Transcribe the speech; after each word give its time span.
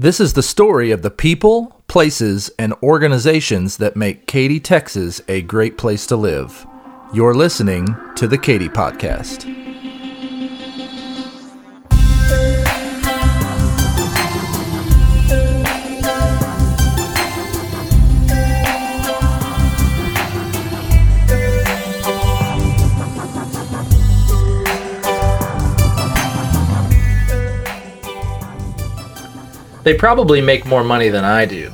This 0.00 0.20
is 0.20 0.34
the 0.34 0.44
story 0.44 0.92
of 0.92 1.02
the 1.02 1.10
people, 1.10 1.82
places, 1.88 2.52
and 2.56 2.72
organizations 2.84 3.78
that 3.78 3.96
make 3.96 4.28
Katy, 4.28 4.60
Texas 4.60 5.20
a 5.26 5.42
great 5.42 5.76
place 5.76 6.06
to 6.06 6.14
live. 6.14 6.64
You're 7.12 7.34
listening 7.34 7.96
to 8.14 8.28
the 8.28 8.38
Katy 8.38 8.68
Podcast. 8.68 9.67
They 29.88 29.94
probably 29.94 30.42
make 30.42 30.66
more 30.66 30.84
money 30.84 31.08
than 31.08 31.24
I 31.24 31.46
do. 31.46 31.72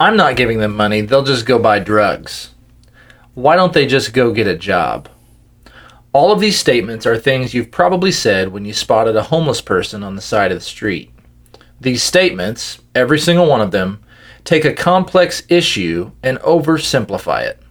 I'm 0.00 0.16
not 0.16 0.34
giving 0.34 0.58
them 0.58 0.74
money, 0.74 1.02
they'll 1.02 1.22
just 1.22 1.46
go 1.46 1.60
buy 1.60 1.78
drugs. 1.78 2.50
Why 3.34 3.54
don't 3.54 3.72
they 3.72 3.86
just 3.86 4.12
go 4.12 4.32
get 4.32 4.48
a 4.48 4.56
job? 4.56 5.08
All 6.12 6.32
of 6.32 6.40
these 6.40 6.58
statements 6.58 7.06
are 7.06 7.16
things 7.16 7.54
you've 7.54 7.70
probably 7.70 8.10
said 8.10 8.48
when 8.48 8.64
you 8.64 8.72
spotted 8.72 9.14
a 9.14 9.22
homeless 9.22 9.60
person 9.60 10.02
on 10.02 10.16
the 10.16 10.20
side 10.20 10.50
of 10.50 10.58
the 10.58 10.64
street. 10.64 11.12
These 11.80 12.02
statements, 12.02 12.80
every 12.96 13.20
single 13.20 13.46
one 13.46 13.60
of 13.60 13.70
them, 13.70 14.02
take 14.42 14.64
a 14.64 14.74
complex 14.74 15.44
issue 15.48 16.10
and 16.24 16.40
oversimplify 16.40 17.42
it. 17.42 17.62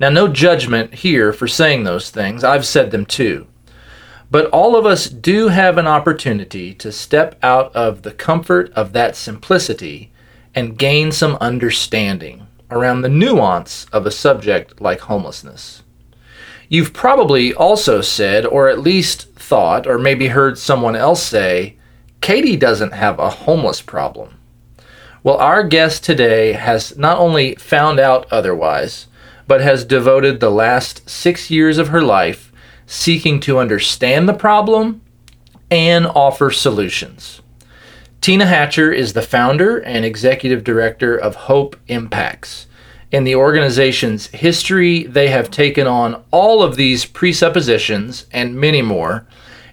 Now, 0.00 0.08
no 0.08 0.26
judgment 0.26 0.92
here 0.92 1.32
for 1.32 1.46
saying 1.46 1.84
those 1.84 2.10
things, 2.10 2.42
I've 2.42 2.66
said 2.66 2.90
them 2.90 3.06
too. 3.06 3.46
But 4.30 4.46
all 4.46 4.76
of 4.76 4.84
us 4.84 5.08
do 5.08 5.48
have 5.48 5.78
an 5.78 5.86
opportunity 5.86 6.74
to 6.74 6.90
step 6.90 7.38
out 7.42 7.74
of 7.74 8.02
the 8.02 8.12
comfort 8.12 8.72
of 8.72 8.92
that 8.92 9.14
simplicity 9.14 10.10
and 10.54 10.78
gain 10.78 11.12
some 11.12 11.36
understanding 11.40 12.46
around 12.70 13.02
the 13.02 13.08
nuance 13.08 13.86
of 13.92 14.06
a 14.06 14.10
subject 14.10 14.80
like 14.80 15.00
homelessness. 15.00 15.82
You've 16.68 16.92
probably 16.92 17.54
also 17.54 18.00
said, 18.00 18.44
or 18.44 18.68
at 18.68 18.80
least 18.80 19.32
thought, 19.34 19.86
or 19.86 19.98
maybe 19.98 20.28
heard 20.28 20.58
someone 20.58 20.96
else 20.96 21.22
say, 21.22 21.76
Katy 22.20 22.56
doesn't 22.56 22.92
have 22.92 23.20
a 23.20 23.30
homeless 23.30 23.80
problem. 23.80 24.38
Well, 25.22 25.36
our 25.36 25.62
guest 25.62 26.02
today 26.02 26.52
has 26.52 26.96
not 26.96 27.18
only 27.18 27.54
found 27.56 28.00
out 28.00 28.26
otherwise, 28.32 29.06
but 29.46 29.60
has 29.60 29.84
devoted 29.84 30.40
the 30.40 30.50
last 30.50 31.08
six 31.08 31.50
years 31.50 31.78
of 31.78 31.88
her 31.88 32.02
life 32.02 32.45
seeking 32.86 33.40
to 33.40 33.58
understand 33.58 34.28
the 34.28 34.34
problem 34.34 35.02
and 35.70 36.06
offer 36.06 36.50
solutions. 36.50 37.42
Tina 38.20 38.46
Hatcher 38.46 38.92
is 38.92 39.12
the 39.12 39.22
founder 39.22 39.78
and 39.78 40.04
executive 40.04 40.64
director 40.64 41.16
of 41.16 41.34
Hope 41.34 41.76
Impacts. 41.88 42.66
In 43.12 43.24
the 43.24 43.36
organization's 43.36 44.28
history, 44.28 45.04
they 45.04 45.28
have 45.28 45.50
taken 45.50 45.86
on 45.86 46.22
all 46.30 46.62
of 46.62 46.76
these 46.76 47.04
presuppositions 47.04 48.26
and 48.32 48.56
many 48.56 48.82
more 48.82 49.26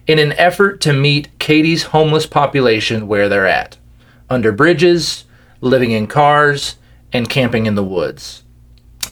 in 0.05 0.19
an 0.19 0.33
effort 0.33 0.81
to 0.81 0.93
meet 0.93 1.37
Katy's 1.39 1.83
homeless 1.83 2.25
population 2.25 3.07
where 3.07 3.29
they're 3.29 3.47
at 3.47 3.77
under 4.29 4.51
bridges, 4.51 5.25
living 5.61 5.91
in 5.91 6.07
cars, 6.07 6.75
and 7.11 7.29
camping 7.29 7.65
in 7.65 7.75
the 7.75 7.83
woods. 7.83 8.43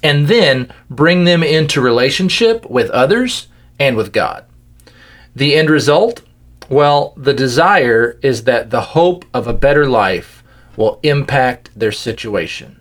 And 0.03 0.27
then 0.27 0.73
bring 0.89 1.25
them 1.25 1.43
into 1.43 1.79
relationship 1.79 2.69
with 2.69 2.89
others 2.89 3.47
and 3.81 3.97
with 3.97 4.13
God. 4.13 4.45
The 5.35 5.55
end 5.55 5.71
result? 5.71 6.21
Well, 6.69 7.15
the 7.17 7.33
desire 7.33 8.19
is 8.21 8.43
that 8.43 8.69
the 8.69 8.81
hope 8.81 9.25
of 9.33 9.47
a 9.47 9.53
better 9.53 9.87
life 9.87 10.43
will 10.77 10.99
impact 11.01 11.71
their 11.75 11.91
situation. 11.91 12.79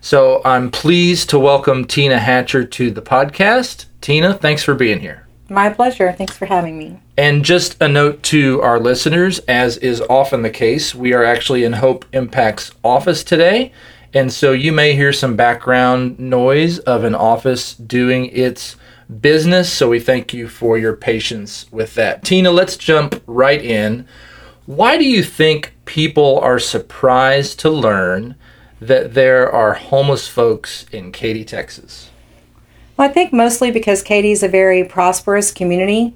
So 0.00 0.40
I'm 0.44 0.70
pleased 0.70 1.30
to 1.30 1.38
welcome 1.38 1.84
Tina 1.84 2.20
Hatcher 2.20 2.64
to 2.64 2.90
the 2.92 3.02
podcast. 3.02 3.86
Tina, 4.00 4.34
thanks 4.34 4.62
for 4.62 4.74
being 4.74 5.00
here. 5.00 5.26
My 5.48 5.68
pleasure. 5.68 6.12
Thanks 6.12 6.38
for 6.38 6.46
having 6.46 6.78
me. 6.78 7.00
And 7.16 7.44
just 7.44 7.76
a 7.82 7.88
note 7.88 8.22
to 8.34 8.62
our 8.62 8.78
listeners, 8.78 9.40
as 9.40 9.78
is 9.78 10.00
often 10.02 10.42
the 10.42 10.48
case, 10.48 10.94
we 10.94 11.12
are 11.12 11.24
actually 11.24 11.64
in 11.64 11.72
Hope 11.72 12.04
Impact's 12.12 12.70
office 12.84 13.24
today. 13.24 13.72
And 14.14 14.32
so 14.32 14.52
you 14.52 14.70
may 14.70 14.94
hear 14.94 15.12
some 15.12 15.34
background 15.34 16.20
noise 16.20 16.78
of 16.78 17.02
an 17.02 17.16
office 17.16 17.74
doing 17.74 18.26
its 18.26 18.76
business. 19.20 19.72
So 19.72 19.88
we 19.88 20.00
thank 20.00 20.32
you 20.32 20.48
for 20.48 20.78
your 20.78 20.94
patience 20.94 21.66
with 21.70 21.94
that. 21.94 22.24
Tina, 22.24 22.50
let's 22.50 22.76
jump 22.76 23.22
right 23.26 23.62
in. 23.62 24.06
Why 24.66 24.96
do 24.96 25.04
you 25.04 25.22
think 25.22 25.72
people 25.84 26.38
are 26.38 26.58
surprised 26.58 27.58
to 27.60 27.70
learn 27.70 28.36
that 28.80 29.14
there 29.14 29.50
are 29.50 29.74
homeless 29.74 30.28
folks 30.28 30.86
in 30.92 31.12
Katy, 31.12 31.44
Texas? 31.44 32.10
Well, 32.96 33.08
I 33.08 33.12
think 33.12 33.32
mostly 33.32 33.70
because 33.70 34.02
Katy's 34.02 34.42
a 34.42 34.48
very 34.48 34.84
prosperous 34.84 35.50
community, 35.50 36.14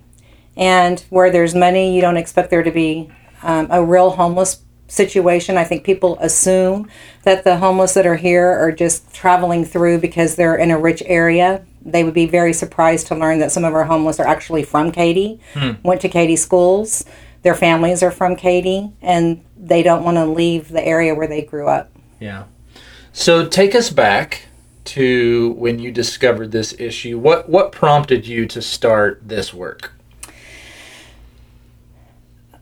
and 0.57 1.01
where 1.11 1.31
there's 1.31 1.55
money, 1.55 1.95
you 1.95 2.01
don't 2.01 2.17
expect 2.17 2.51
there 2.51 2.63
to 2.63 2.71
be 2.71 3.11
um, 3.43 3.67
a 3.71 3.85
real 3.85 4.11
homeless 4.11 4.63
situation. 4.87 5.57
I 5.57 5.65
think 5.65 5.85
people 5.85 6.19
assume 6.21 6.89
that 7.23 7.43
the 7.45 7.57
homeless 7.57 7.95
that 7.95 8.07
are 8.07 8.17
here 8.17 8.47
are 8.47 8.71
just 8.71 9.13
traveling 9.13 9.65
through 9.65 9.99
because 9.99 10.37
they're 10.37 10.57
in 10.57 10.71
a 10.71 10.79
rich 10.79 11.03
area, 11.07 11.65
they 11.85 12.05
would 12.05 12.15
be 12.15 12.27
very 12.27 12.53
surprised 12.53 13.07
to 13.09 13.15
learn 13.15 13.39
that 13.41 13.53
some 13.53 13.65
of 13.65 13.75
our 13.75 13.85
homeless 13.85 14.19
are 14.19 14.27
actually 14.27 14.63
from 14.63 14.91
Katy, 14.91 15.41
hmm. 15.55 15.73
went 15.83 16.01
to 16.01 16.09
Katy 16.09 16.37
schools. 16.37 17.05
Their 17.43 17.55
families 17.55 18.03
are 18.03 18.11
from 18.11 18.37
Katy, 18.37 18.93
and 19.03 19.45
they 19.57 19.83
don't 19.83 20.03
want 20.03 20.17
to 20.17 20.25
leave 20.25 20.71
the 20.71 20.85
area 20.85 21.15
where 21.15 21.27
they 21.27 21.43
grew 21.43 21.69
up. 21.69 21.91
Yeah. 22.19 22.45
So 23.13 23.47
take 23.47 23.75
us 23.75 23.91
back 23.91 24.47
to 24.85 25.53
when 25.59 25.79
you 25.79 25.93
discovered 25.93 26.53
this 26.53 26.75
issue. 26.79 27.19
What 27.19 27.49
what 27.49 27.73
prompted 27.73 28.27
you 28.27 28.47
to 28.47 28.63
start 28.63 29.21
this 29.25 29.53
work? 29.53 29.93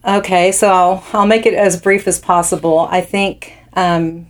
Okay, 0.05 0.51
so 0.51 0.69
I'll, 0.69 1.05
I'll 1.13 1.27
make 1.27 1.47
it 1.47 1.55
as 1.55 1.81
brief 1.81 2.09
as 2.09 2.19
possible. 2.19 2.81
I 2.91 3.03
think 3.03 3.57
um, 3.75 4.27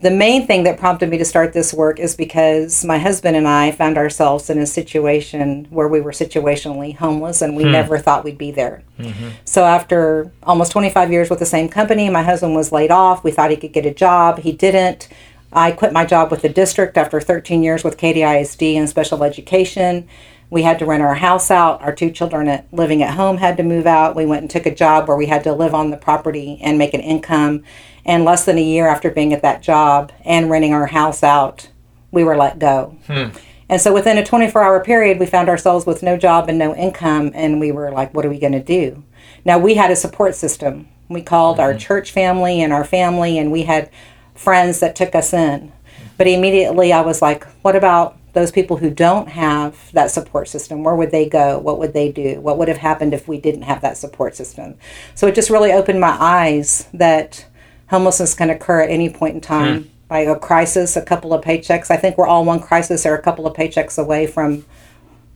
the 0.00 0.10
main 0.10 0.46
thing 0.46 0.62
that 0.62 0.78
prompted 0.78 1.08
me 1.08 1.18
to 1.18 1.24
start 1.24 1.52
this 1.52 1.74
work 1.74 1.98
is 1.98 2.14
because 2.14 2.84
my 2.84 2.98
husband 2.98 3.36
and 3.36 3.48
I 3.48 3.72
found 3.72 3.98
ourselves 3.98 4.48
in 4.48 4.58
a 4.58 4.66
situation 4.66 5.66
where 5.70 5.88
we 5.88 6.00
were 6.00 6.12
situationally 6.12 6.94
homeless 6.96 7.42
and 7.42 7.56
we 7.56 7.64
hmm. 7.64 7.72
never 7.72 7.98
thought 7.98 8.24
we'd 8.24 8.38
be 8.38 8.52
there. 8.52 8.82
Mm-hmm. 8.98 9.30
So, 9.44 9.64
after 9.64 10.30
almost 10.44 10.72
25 10.72 11.10
years 11.10 11.30
with 11.30 11.40
the 11.40 11.46
same 11.46 11.68
company, 11.68 12.08
my 12.10 12.22
husband 12.22 12.54
was 12.54 12.70
laid 12.70 12.90
off. 12.90 13.24
We 13.24 13.32
thought 13.32 13.50
he 13.50 13.56
could 13.56 13.72
get 13.72 13.86
a 13.86 13.94
job, 13.94 14.38
he 14.38 14.52
didn't. 14.52 15.08
I 15.52 15.72
quit 15.72 15.92
my 15.92 16.04
job 16.04 16.30
with 16.30 16.42
the 16.42 16.48
district 16.48 16.96
after 16.98 17.20
13 17.20 17.62
years 17.62 17.82
with 17.82 17.96
KDISD 17.96 18.40
ISD 18.40 18.62
in 18.62 18.86
special 18.86 19.24
education. 19.24 20.06
We 20.50 20.62
had 20.62 20.78
to 20.78 20.86
rent 20.86 21.02
our 21.02 21.14
house 21.14 21.50
out. 21.50 21.82
Our 21.82 21.94
two 21.94 22.10
children 22.10 22.48
at, 22.48 22.72
living 22.72 23.02
at 23.02 23.14
home 23.14 23.36
had 23.36 23.56
to 23.58 23.62
move 23.62 23.86
out. 23.86 24.16
We 24.16 24.26
went 24.26 24.42
and 24.42 24.50
took 24.50 24.66
a 24.66 24.74
job 24.74 25.06
where 25.06 25.16
we 25.16 25.26
had 25.26 25.44
to 25.44 25.52
live 25.52 25.74
on 25.74 25.90
the 25.90 25.96
property 25.96 26.58
and 26.62 26.78
make 26.78 26.94
an 26.94 27.00
income 27.00 27.64
and 28.08 28.24
less 28.24 28.46
than 28.46 28.56
a 28.56 28.62
year 28.62 28.88
after 28.88 29.10
being 29.10 29.34
at 29.34 29.42
that 29.42 29.62
job 29.62 30.12
and 30.24 30.50
renting 30.50 30.72
our 30.72 30.86
house 30.86 31.22
out, 31.22 31.68
we 32.10 32.24
were 32.24 32.36
let 32.36 32.58
go. 32.58 32.96
Hmm. 33.06 33.36
And 33.68 33.80
so 33.82 33.92
within 33.92 34.16
a 34.16 34.24
24 34.24 34.62
hour 34.62 34.82
period, 34.82 35.20
we 35.20 35.26
found 35.26 35.50
ourselves 35.50 35.84
with 35.84 36.02
no 36.02 36.16
job 36.16 36.48
and 36.48 36.58
no 36.58 36.74
income. 36.74 37.30
And 37.34 37.60
we 37.60 37.70
were 37.70 37.90
like, 37.92 38.14
what 38.14 38.24
are 38.24 38.30
we 38.30 38.38
going 38.38 38.54
to 38.54 38.62
do? 38.62 39.04
Now, 39.44 39.58
we 39.58 39.74
had 39.74 39.90
a 39.90 39.96
support 39.96 40.34
system. 40.34 40.88
We 41.08 41.20
called 41.20 41.58
mm-hmm. 41.58 41.64
our 41.64 41.74
church 41.74 42.10
family 42.10 42.62
and 42.62 42.72
our 42.72 42.84
family, 42.84 43.38
and 43.38 43.52
we 43.52 43.64
had 43.64 43.90
friends 44.34 44.80
that 44.80 44.96
took 44.96 45.14
us 45.14 45.34
in. 45.34 45.72
But 46.16 46.26
immediately 46.26 46.92
I 46.92 47.02
was 47.02 47.20
like, 47.20 47.46
what 47.62 47.76
about 47.76 48.17
those 48.38 48.52
people 48.52 48.76
who 48.76 48.90
don't 48.90 49.28
have 49.28 49.90
that 49.92 50.10
support 50.10 50.48
system? 50.48 50.84
Where 50.84 50.94
would 50.94 51.10
they 51.10 51.28
go? 51.28 51.58
What 51.58 51.78
would 51.78 51.92
they 51.92 52.12
do? 52.12 52.40
What 52.40 52.58
would 52.58 52.68
have 52.68 52.78
happened 52.78 53.12
if 53.12 53.26
we 53.26 53.40
didn't 53.40 53.62
have 53.62 53.80
that 53.82 53.96
support 53.96 54.36
system? 54.36 54.76
So 55.14 55.26
it 55.26 55.34
just 55.34 55.50
really 55.50 55.72
opened 55.72 56.00
my 56.00 56.16
eyes 56.20 56.88
that 56.94 57.46
homelessness 57.88 58.34
can 58.34 58.50
occur 58.50 58.82
at 58.82 58.90
any 58.90 59.10
point 59.10 59.34
in 59.34 59.40
time. 59.40 59.82
Hmm. 59.82 59.88
By 60.08 60.20
a 60.20 60.38
crisis, 60.38 60.96
a 60.96 61.02
couple 61.02 61.34
of 61.34 61.44
paychecks. 61.44 61.90
I 61.90 61.98
think 61.98 62.16
we're 62.16 62.26
all 62.26 62.42
one 62.42 62.60
crisis 62.60 63.04
or 63.04 63.14
a 63.14 63.20
couple 63.20 63.46
of 63.46 63.54
paychecks 63.54 64.02
away 64.02 64.26
from 64.26 64.64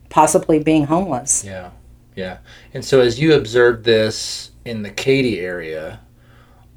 possibly 0.08 0.58
being 0.58 0.86
homeless. 0.86 1.44
Yeah, 1.44 1.72
yeah. 2.16 2.38
And 2.72 2.82
so, 2.82 3.00
as 3.00 3.20
you 3.20 3.34
observed 3.34 3.84
this 3.84 4.50
in 4.64 4.82
the 4.82 4.88
Katy 4.88 5.40
area, 5.40 6.00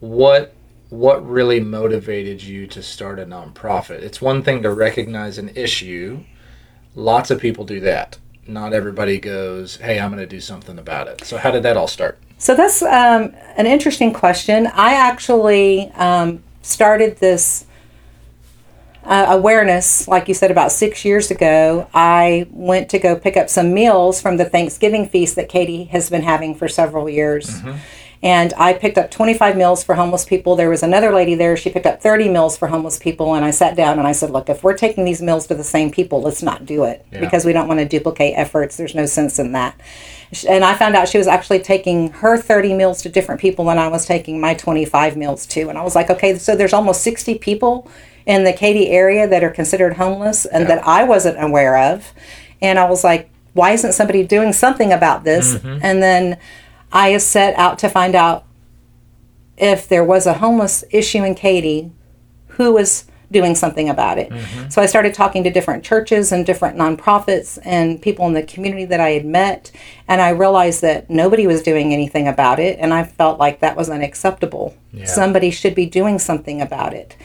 what 0.02 0.55
what 0.90 1.28
really 1.28 1.60
motivated 1.60 2.44
you 2.44 2.68
to 2.68 2.84
start 2.84 3.20
a 3.20 3.26
nonprofit? 3.26 4.02
It's 4.02 4.22
one 4.22 4.44
thing 4.44 4.64
to 4.64 4.72
recognize 4.72 5.38
an 5.38 5.50
issue. 5.56 6.24
Lots 6.96 7.32
of 7.32 7.40
people 7.40 7.66
do 7.66 7.80
that. 7.82 8.18
Not 8.48 8.74
everybody 8.74 9.20
goes, 9.20 9.78
"Hey, 9.78 10.00
I'm 10.00 10.12
going 10.12 10.22
to 10.22 10.28
do 10.28 10.40
something 10.40 10.78
about 10.78 11.08
it." 11.08 11.24
So, 11.24 11.38
how 11.38 11.52
did 11.52 11.64
that 11.64 11.78
all 11.78 11.88
start? 11.88 12.20
So 12.38 12.56
that's 12.56 12.82
um, 12.82 13.34
an 13.58 13.66
interesting 13.66 14.14
question. 14.14 14.68
I 14.68 14.94
actually 14.96 15.90
um, 15.94 16.44
started 16.62 17.18
this 17.18 17.66
uh, 19.06 19.28
awareness, 19.30 20.08
like 20.08 20.28
you 20.28 20.34
said, 20.34 20.52
about 20.52 20.72
six 20.72 21.06
years 21.06 21.32
ago. 21.32 21.88
I 21.94 22.48
went 22.52 22.90
to 22.90 23.00
go 23.00 23.16
pick 23.16 23.38
up 23.38 23.50
some 23.50 23.74
meals 23.74 24.22
from 24.22 24.38
the 24.38 24.46
Thanksgiving 24.46 25.08
feast 25.08 25.36
that 25.36 25.48
Katy 25.48 25.86
has 25.86 26.10
been 26.10 26.24
having 26.24 26.56
for 26.56 26.68
several 26.68 27.10
years. 27.10 27.62
Mm-hmm. 27.62 27.78
And 28.26 28.56
I 28.58 28.74
picked 28.74 28.98
up 28.98 29.12
25 29.12 29.56
meals 29.56 29.84
for 29.84 29.94
homeless 29.94 30.26
people. 30.26 30.56
There 30.56 30.68
was 30.72 30.82
another 30.82 31.14
lady 31.14 31.36
there. 31.36 31.56
She 31.56 31.70
picked 31.70 31.86
up 31.86 32.02
30 32.02 32.28
meals 32.30 32.58
for 32.58 32.68
homeless 32.68 32.98
people. 32.98 33.36
And 33.36 33.46
I 33.46 33.52
sat 33.52 33.76
down 33.76 34.00
and 34.00 34.08
I 34.08 34.14
said, 34.14 34.32
Look, 34.32 34.50
if 34.50 34.64
we're 34.64 34.76
taking 34.76 35.06
these 35.06 35.22
meals 35.22 35.46
to 35.46 35.54
the 35.54 35.64
same 35.64 35.92
people, 35.92 36.24
let's 36.24 36.42
not 36.42 36.66
do 36.66 36.86
it 36.86 37.06
Yeah. 37.12 37.20
because 37.20 37.46
we 37.46 37.54
don't 37.54 37.68
want 37.68 37.82
to 37.82 37.86
duplicate 37.86 38.34
efforts. 38.36 38.78
There's 38.78 38.96
no 38.96 39.06
sense 39.06 39.38
in 39.38 39.52
that. 39.52 39.80
And 40.50 40.66
I 40.66 40.74
found 40.74 40.96
out 40.96 41.08
she 41.08 41.20
was 41.20 41.28
actually 41.28 41.60
taking 41.60 42.10
her 42.14 42.36
30 42.36 42.74
meals 42.74 43.04
to 43.04 43.10
different 43.10 43.40
people 43.40 43.70
and 43.70 43.80
I 43.80 43.90
was 43.90 44.08
taking 44.08 44.42
my 44.42 44.56
25 44.56 45.16
meals 45.16 45.46
to. 45.46 45.70
And 45.70 45.78
I 45.78 45.84
was 45.84 45.94
like, 45.94 46.10
okay, 46.10 46.36
so 46.40 46.56
there's 46.56 46.74
almost 46.74 47.04
60 47.04 47.38
people 47.38 47.88
in 48.26 48.44
the 48.44 48.54
Katy 48.54 48.90
area 48.90 49.28
that 49.28 49.44
are 49.44 49.52
considered 49.52 49.98
homeless 49.98 50.48
and 50.48 50.66
that 50.68 50.86
I 50.88 51.04
wasn't 51.04 51.42
aware 51.42 51.78
of. 51.94 52.12
And 52.60 52.80
I 52.80 52.90
was 52.90 53.04
like, 53.04 53.30
why 53.54 53.72
isn't 53.74 53.94
somebody 53.94 54.24
doing 54.24 54.52
something 54.52 54.92
about 54.92 55.24
this? 55.26 55.54
Mm-hmm. 55.54 55.80
And 55.84 56.02
then 56.02 56.38
I 56.96 57.18
set 57.18 57.54
out 57.60 57.78
to 57.80 57.90
find 57.90 58.16
out 58.16 58.46
if 59.58 59.86
there 59.86 60.04
was 60.04 60.26
a 60.26 60.36
homeless 60.36 60.86
issue 60.92 61.26
in 61.26 61.36
Katy, 61.36 61.92
who 62.48 62.72
was 62.72 63.04
doing 63.32 63.56
something 63.56 63.90
about 63.90 64.18
it. 64.18 64.32
So 64.70 64.82
I 64.82 64.86
started 64.86 65.14
talking 65.14 65.44
to 65.44 65.50
different 65.52 65.84
churches 65.84 66.32
and 66.32 66.46
different 66.46 66.78
nonprofits 66.78 67.58
and 67.64 68.02
people 68.02 68.26
in 68.28 68.34
the 68.34 68.44
community 68.44 68.86
that 68.86 69.00
I 69.00 69.12
had 69.12 69.26
met, 69.26 69.72
and 70.08 70.22
I 70.22 70.30
realized 70.30 70.82
that 70.82 71.10
nobody 71.10 71.48
was 71.48 71.62
doing 71.64 71.94
anything 71.94 72.28
about 72.28 72.60
it, 72.60 72.78
and 72.80 72.94
I 72.94 73.04
felt 73.04 73.40
like 73.40 73.60
that 73.60 73.76
was 73.76 73.90
unacceptable. 73.90 74.76
Somebody 75.06 75.52
should 75.52 75.76
be 75.76 75.86
doing 75.86 76.20
something 76.20 76.62
about 76.62 76.94
it. 76.94 77.16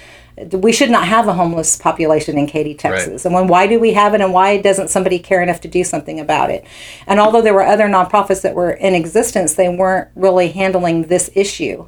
We 0.52 0.72
should 0.72 0.90
not 0.90 1.06
have 1.06 1.28
a 1.28 1.34
homeless 1.34 1.76
population 1.76 2.38
in 2.38 2.46
Katy, 2.46 2.74
Texas. 2.74 3.26
And 3.26 3.34
when 3.34 3.46
why 3.46 3.66
do 3.66 3.78
we 3.78 3.92
have 3.92 4.14
it 4.14 4.22
and 4.22 4.32
why 4.32 4.56
doesn't 4.58 4.88
somebody 4.88 5.18
care 5.18 5.42
enough 5.42 5.60
to 5.60 5.68
do 5.68 5.84
something 5.84 6.18
about 6.18 6.50
it? 6.50 6.64
And 7.06 7.20
although 7.20 7.42
there 7.42 7.52
were 7.52 7.62
other 7.62 7.88
nonprofits 7.88 8.40
that 8.42 8.54
were 8.54 8.70
in 8.70 8.94
existence, 8.94 9.54
they 9.54 9.68
weren't 9.68 10.08
really 10.14 10.48
handling 10.48 11.02
this 11.04 11.30
issue. 11.34 11.86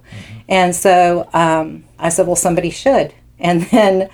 And 0.48 0.76
so 0.76 1.30
um, 1.32 1.84
I 1.98 2.10
said, 2.10 2.26
well, 2.26 2.36
somebody 2.36 2.68
should. 2.68 3.14
And 3.38 3.62
then 3.62 4.11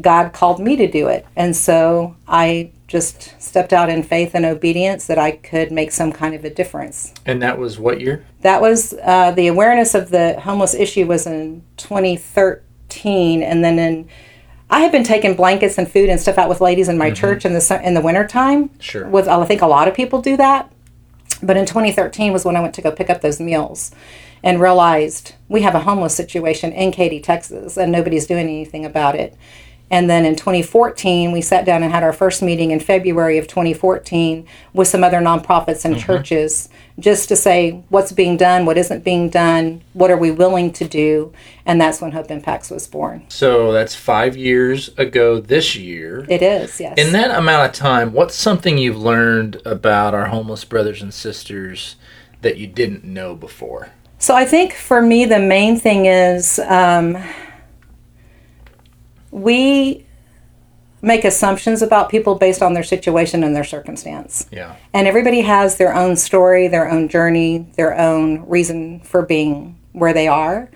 God 0.00 0.32
called 0.32 0.60
me 0.60 0.76
to 0.76 0.90
do 0.90 1.08
it. 1.08 1.26
And 1.36 1.54
so 1.54 2.16
I 2.26 2.70
just 2.86 3.40
stepped 3.40 3.72
out 3.72 3.88
in 3.88 4.02
faith 4.02 4.34
and 4.34 4.44
obedience 4.44 5.06
that 5.06 5.18
I 5.18 5.32
could 5.32 5.72
make 5.72 5.90
some 5.90 6.12
kind 6.12 6.34
of 6.34 6.44
a 6.44 6.50
difference. 6.50 7.14
And 7.24 7.40
that 7.42 7.58
was 7.58 7.78
what 7.78 8.00
year? 8.00 8.24
That 8.42 8.60
was 8.60 8.94
uh, 9.02 9.30
the 9.30 9.46
awareness 9.46 9.94
of 9.94 10.10
the 10.10 10.38
homeless 10.40 10.74
issue 10.74 11.06
was 11.06 11.26
in 11.26 11.62
2013. 11.76 13.42
And 13.42 13.64
then 13.64 13.78
in 13.78 14.08
I 14.70 14.80
had 14.80 14.90
been 14.90 15.04
taking 15.04 15.36
blankets 15.36 15.78
and 15.78 15.90
food 15.90 16.08
and 16.08 16.18
stuff 16.18 16.38
out 16.38 16.48
with 16.48 16.60
ladies 16.60 16.88
in 16.88 16.98
my 16.98 17.10
church 17.10 17.44
in 17.44 17.52
the 17.52 17.80
in 17.84 17.94
the 17.94 18.00
wintertime. 18.00 18.70
Sure. 18.80 19.06
With 19.06 19.28
I 19.28 19.44
think 19.44 19.62
a 19.62 19.66
lot 19.66 19.88
of 19.88 19.94
people 19.94 20.20
do 20.20 20.36
that. 20.36 20.70
But 21.42 21.56
in 21.56 21.66
2013 21.66 22.32
was 22.32 22.44
when 22.44 22.56
I 22.56 22.60
went 22.60 22.74
to 22.74 22.82
go 22.82 22.90
pick 22.90 23.10
up 23.10 23.20
those 23.20 23.38
meals 23.38 23.92
and 24.44 24.60
realized 24.60 25.34
we 25.48 25.62
have 25.62 25.74
a 25.74 25.80
homeless 25.80 26.14
situation 26.14 26.70
in 26.72 26.92
Katy, 26.92 27.18
Texas, 27.18 27.78
and 27.78 27.90
nobody's 27.90 28.26
doing 28.26 28.46
anything 28.46 28.84
about 28.84 29.16
it. 29.16 29.34
And 29.90 30.08
then 30.08 30.26
in 30.26 30.36
2014, 30.36 31.32
we 31.32 31.40
sat 31.40 31.64
down 31.64 31.82
and 31.82 31.92
had 31.92 32.02
our 32.02 32.12
first 32.12 32.42
meeting 32.42 32.70
in 32.70 32.80
February 32.80 33.38
of 33.38 33.46
2014 33.46 34.46
with 34.72 34.88
some 34.88 35.02
other 35.02 35.20
nonprofits 35.20 35.84
and 35.84 35.94
mm-hmm. 35.94 36.04
churches 36.04 36.68
just 36.98 37.28
to 37.28 37.36
say 37.36 37.82
what's 37.88 38.12
being 38.12 38.36
done, 38.36 38.66
what 38.66 38.76
isn't 38.76 39.02
being 39.02 39.30
done, 39.30 39.82
what 39.94 40.10
are 40.10 40.16
we 40.16 40.30
willing 40.30 40.72
to 40.74 40.86
do. 40.86 41.32
And 41.64 41.80
that's 41.80 42.00
when 42.00 42.12
Hope 42.12 42.30
Impacts 42.30 42.70
was 42.70 42.86
born. 42.86 43.24
So 43.28 43.72
that's 43.72 43.94
five 43.94 44.36
years 44.36 44.88
ago 44.98 45.40
this 45.40 45.74
year. 45.74 46.26
It 46.28 46.42
is, 46.42 46.80
yes. 46.80 46.98
In 46.98 47.12
that 47.12 47.30
amount 47.30 47.70
of 47.70 47.72
time, 47.72 48.12
what's 48.12 48.34
something 48.34 48.76
you've 48.76 48.98
learned 48.98 49.62
about 49.64 50.12
our 50.12 50.26
homeless 50.26 50.64
brothers 50.64 51.00
and 51.02 51.14
sisters 51.14 51.96
that 52.42 52.58
you 52.58 52.66
didn't 52.66 53.04
know 53.04 53.34
before? 53.34 53.90
So 54.24 54.34
I 54.34 54.46
think 54.46 54.72
for 54.72 55.02
me, 55.02 55.26
the 55.26 55.38
main 55.38 55.78
thing 55.78 56.06
is 56.06 56.58
um, 56.60 57.22
we 59.30 60.06
make 61.02 61.26
assumptions 61.26 61.82
about 61.82 62.08
people 62.08 62.36
based 62.36 62.62
on 62.62 62.72
their 62.72 62.84
situation 62.84 63.44
and 63.44 63.54
their 63.54 63.64
circumstance. 63.64 64.46
Yeah. 64.50 64.76
And 64.94 65.06
everybody 65.06 65.42
has 65.42 65.76
their 65.76 65.94
own 65.94 66.16
story, 66.16 66.68
their 66.68 66.90
own 66.90 67.10
journey, 67.10 67.66
their 67.76 68.00
own 68.00 68.48
reason 68.48 69.00
for 69.00 69.20
being 69.20 69.78
where 69.92 70.14
they 70.14 70.26
are. 70.26 70.70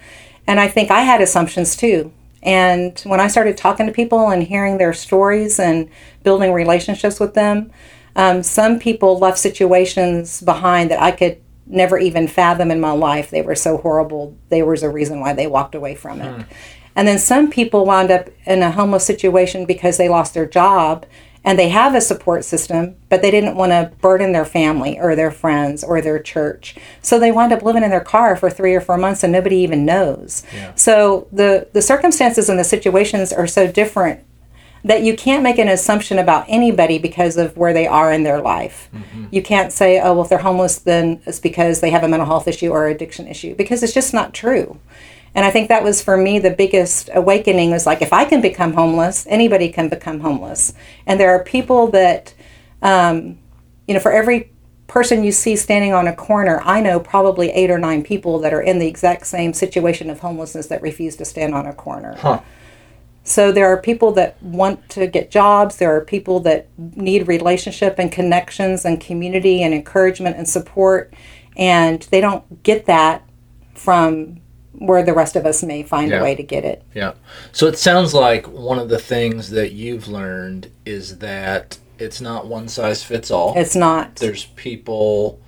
And 0.47 0.61
I 0.61 0.69
think 0.69 0.91
I 0.91 1.01
had 1.01 1.23
assumptions 1.23 1.75
too. 1.75 2.13
And 2.43 3.01
when 3.07 3.19
I 3.19 3.29
started 3.29 3.57
talking 3.57 3.87
to 3.87 3.93
people 3.93 4.29
and 4.29 4.43
hearing 4.43 4.77
their 4.77 4.93
stories 4.93 5.59
and 5.59 5.89
building 6.23 6.53
relationships 6.53 7.19
with 7.19 7.33
them, 7.33 7.73
um, 8.15 8.43
some 8.43 8.79
people 8.79 9.19
left 9.19 9.39
situations 9.39 10.43
behind 10.43 10.91
that 10.91 11.01
I 11.01 11.13
could 11.13 11.41
never 11.69 11.99
even 11.99 12.27
fathom 12.29 12.71
in 12.71 12.81
my 12.81 12.93
life. 12.93 13.31
They 13.31 13.43
were 13.43 13.55
so 13.55 13.77
horrible. 13.79 14.37
There 14.49 14.67
was 14.67 14.83
a 14.83 14.91
reason 14.91 15.21
why 15.21 15.33
they 15.33 15.47
walked 15.47 15.75
away 15.75 15.95
from 15.95 16.21
it. 16.21 16.35
Hmm. 16.35 16.43
And 16.97 17.07
then 17.07 17.19
some 17.19 17.51
people 17.51 17.85
wound 17.85 18.11
up 18.11 18.29
in 18.45 18.63
a 18.63 18.73
homeless 18.73 19.07
situation 19.07 19.67
because 19.67 19.99
they 19.99 20.09
lost 20.09 20.35
their 20.35 20.47
job 20.47 21.07
and 21.45 21.57
they 21.59 21.69
have 21.69 21.95
a 21.95 22.01
support 22.01 22.45
system, 22.45 22.97
but 23.09 23.23
they 23.23 23.31
didn't 23.31 23.57
want 23.57 23.71
to 23.71 23.93
burden 24.01 24.33
their 24.33 24.45
family 24.45 24.99
or 24.99 25.15
their 25.15 25.31
friends 25.31 25.85
or 25.85 26.01
their 26.01 26.19
church. 26.19 26.75
So 27.01 27.19
they 27.19 27.31
wind 27.31 27.53
up 27.53 27.63
living 27.63 27.85
in 27.85 27.91
their 27.91 28.01
car 28.01 28.35
for 28.35 28.51
three 28.51 28.75
or 28.75 28.81
four 28.81 28.99
months 28.99 29.23
and 29.23 29.33
nobody 29.33 29.59
even 29.59 29.87
knows. 29.87 30.43
So 30.75 31.29
the, 31.31 31.69
the 31.73 31.83
circumstances 31.83 32.49
and 32.49 32.59
the 32.59 32.65
situations 32.65 33.33
are 33.33 33.47
so 33.47 33.71
different 33.71 34.25
that 34.85 35.03
you 35.03 35.17
can't 35.17 35.43
make 35.43 35.59
an 35.59 35.69
assumption 35.69 36.19
about 36.19 36.45
anybody 36.49 36.99
because 36.99 37.37
of 37.37 37.57
where 37.57 37.73
they 37.73 37.87
are 37.87 38.13
in 38.13 38.23
their 38.23 38.41
life. 38.41 38.89
You 39.31 39.43
can't 39.43 39.73
say, 39.73 40.01
oh, 40.01 40.15
well, 40.15 40.23
if 40.23 40.29
they're 40.29 40.39
homeless, 40.39 40.79
then 40.79 41.21
it's 41.27 41.41
because 41.41 41.81
they 41.81 41.91
have 41.91 42.05
a 42.05 42.09
mental 42.09 42.27
health 42.27 42.49
issue 42.49 42.71
or 42.71 42.87
addiction 42.87 43.27
issue, 43.27 43.55
because 43.55 43.83
it's 43.83 43.93
just 43.93 44.15
not 44.15 44.33
true. 44.33 44.79
And 45.35 45.45
I 45.45 45.51
think 45.51 45.69
that 45.69 45.85
was 45.85 46.03
for 46.03 46.17
me 46.17 46.39
the 46.39 46.51
biggest 46.51 47.11
awakening 47.15 47.71
was 47.71 47.87
like, 47.87 48.03
if 48.03 48.13
I 48.13 48.25
can 48.25 48.41
become 48.41 48.73
homeless, 48.73 49.27
anybody 49.29 49.69
can 49.69 49.89
become 49.89 50.21
homeless. 50.21 50.73
And 51.07 51.21
there 51.21 51.31
are 51.31 51.45
people 51.45 51.89
that, 51.89 52.35
um, 52.81 53.39
you 53.87 53.95
know, 53.95 54.01
for 54.01 54.13
every 54.13 54.51
person 54.87 55.23
you 55.23 55.33
see 55.33 55.55
standing 55.55 55.93
on 55.93 56.09
a 56.09 56.17
corner, 56.17 56.63
I 56.65 56.81
know 56.81 56.99
probably 56.99 57.51
eight 57.51 57.71
or 57.71 57.79
nine 57.79 58.03
people 58.03 58.39
that 58.39 58.55
are 58.55 58.63
in 58.63 58.79
the 58.79 58.87
exact 58.87 59.27
same 59.27 59.53
situation 59.53 60.09
of 60.09 60.21
homelessness 60.21 60.69
that 60.69 60.81
refuse 60.81 61.15
to 61.17 61.27
stand 61.27 61.55
on 61.55 61.67
a 61.67 61.75
corner. 61.75 62.17
Huh. 62.17 62.41
So 63.29 63.53
there 63.53 63.67
are 63.67 63.77
people 63.77 64.13
that 64.13 64.43
want 64.43 64.89
to 64.91 65.07
get 65.07 65.31
jobs. 65.31 65.77
There 65.77 65.95
are 65.95 66.01
people 66.01 66.41
that 66.41 66.69
need 66.79 67.29
relationship 67.29 67.97
and 67.99 68.11
connections 68.11 68.85
and 68.85 69.01
community 69.01 69.63
and 69.63 69.75
encouragement 69.75 70.37
and 70.37 70.49
support, 70.49 71.13
and 71.57 72.01
they 72.11 72.21
don't 72.21 72.63
get 72.63 72.87
that 72.87 73.23
from 73.75 74.39
where 74.73 75.03
the 75.03 75.13
rest 75.13 75.37
of 75.37 75.45
us 75.45 75.63
may 75.63 75.83
find 75.83 76.11
Yeah. 76.11 76.21
a 76.21 76.23
way 76.23 76.35
to 76.37 76.43
get 76.43 76.65
it. 76.65 76.83
Yeah. 76.95 77.13
So 77.53 77.67
it 77.67 77.77
sounds 77.77 78.15
like 78.15 78.47
one 78.47 78.79
of 78.79 78.89
the 78.89 78.99
things 78.99 79.51
that 79.51 79.73
you've 79.73 80.09
learned 80.09 80.71
is 80.87 81.19
that 81.19 81.79
it's 81.99 82.21
not 82.21 82.47
one 82.47 82.69
size 82.69 83.03
fits 83.03 83.31
all. 83.31 83.55
It's 83.57 83.75
not. 83.75 84.17
There's 84.17 84.45
people 84.47 85.41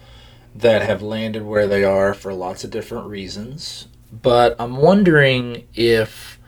that 0.54 0.82
have 0.82 1.00
landed 1.00 1.46
where 1.46 1.68
they 1.68 1.84
are 1.84 2.12
for 2.12 2.34
lots 2.34 2.64
of 2.64 2.70
different 2.70 3.06
reasons. 3.06 3.87
But 4.12 4.56
I'm 4.58 4.76
wondering 4.76 5.62
if 5.75 6.39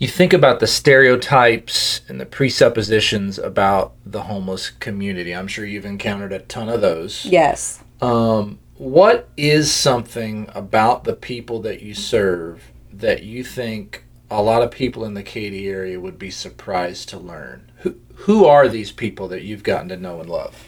you 0.00 0.08
think 0.08 0.32
about 0.32 0.60
the 0.60 0.66
stereotypes 0.66 2.00
and 2.08 2.18
the 2.18 2.26
presuppositions 2.26 3.38
about 3.38 3.92
the 4.04 4.22
homeless 4.22 4.70
community. 4.70 5.32
I'm 5.32 5.46
sure 5.46 5.66
you've 5.66 5.84
encountered 5.84 6.32
a 6.32 6.40
ton 6.40 6.68
of 6.68 6.80
those. 6.80 7.26
yes. 7.26 7.84
Um, 8.00 8.58
what 8.78 9.28
is 9.36 9.70
something 9.70 10.48
about 10.54 11.04
the 11.04 11.12
people 11.12 11.60
that 11.60 11.82
you 11.82 11.92
serve 11.92 12.72
that 12.90 13.22
you 13.22 13.44
think 13.44 14.04
a 14.30 14.42
lot 14.42 14.62
of 14.62 14.70
people 14.70 15.04
in 15.04 15.12
the 15.12 15.22
Katy 15.22 15.68
area 15.68 16.00
would 16.00 16.18
be 16.18 16.30
surprised 16.30 17.10
to 17.10 17.18
learn? 17.18 17.70
Who 17.80 17.96
who 18.14 18.46
are 18.46 18.68
these 18.68 18.90
people 18.90 19.28
that 19.28 19.42
you've 19.42 19.62
gotten 19.62 19.90
to 19.90 19.98
know 19.98 20.20
and 20.20 20.30
love? 20.30 20.66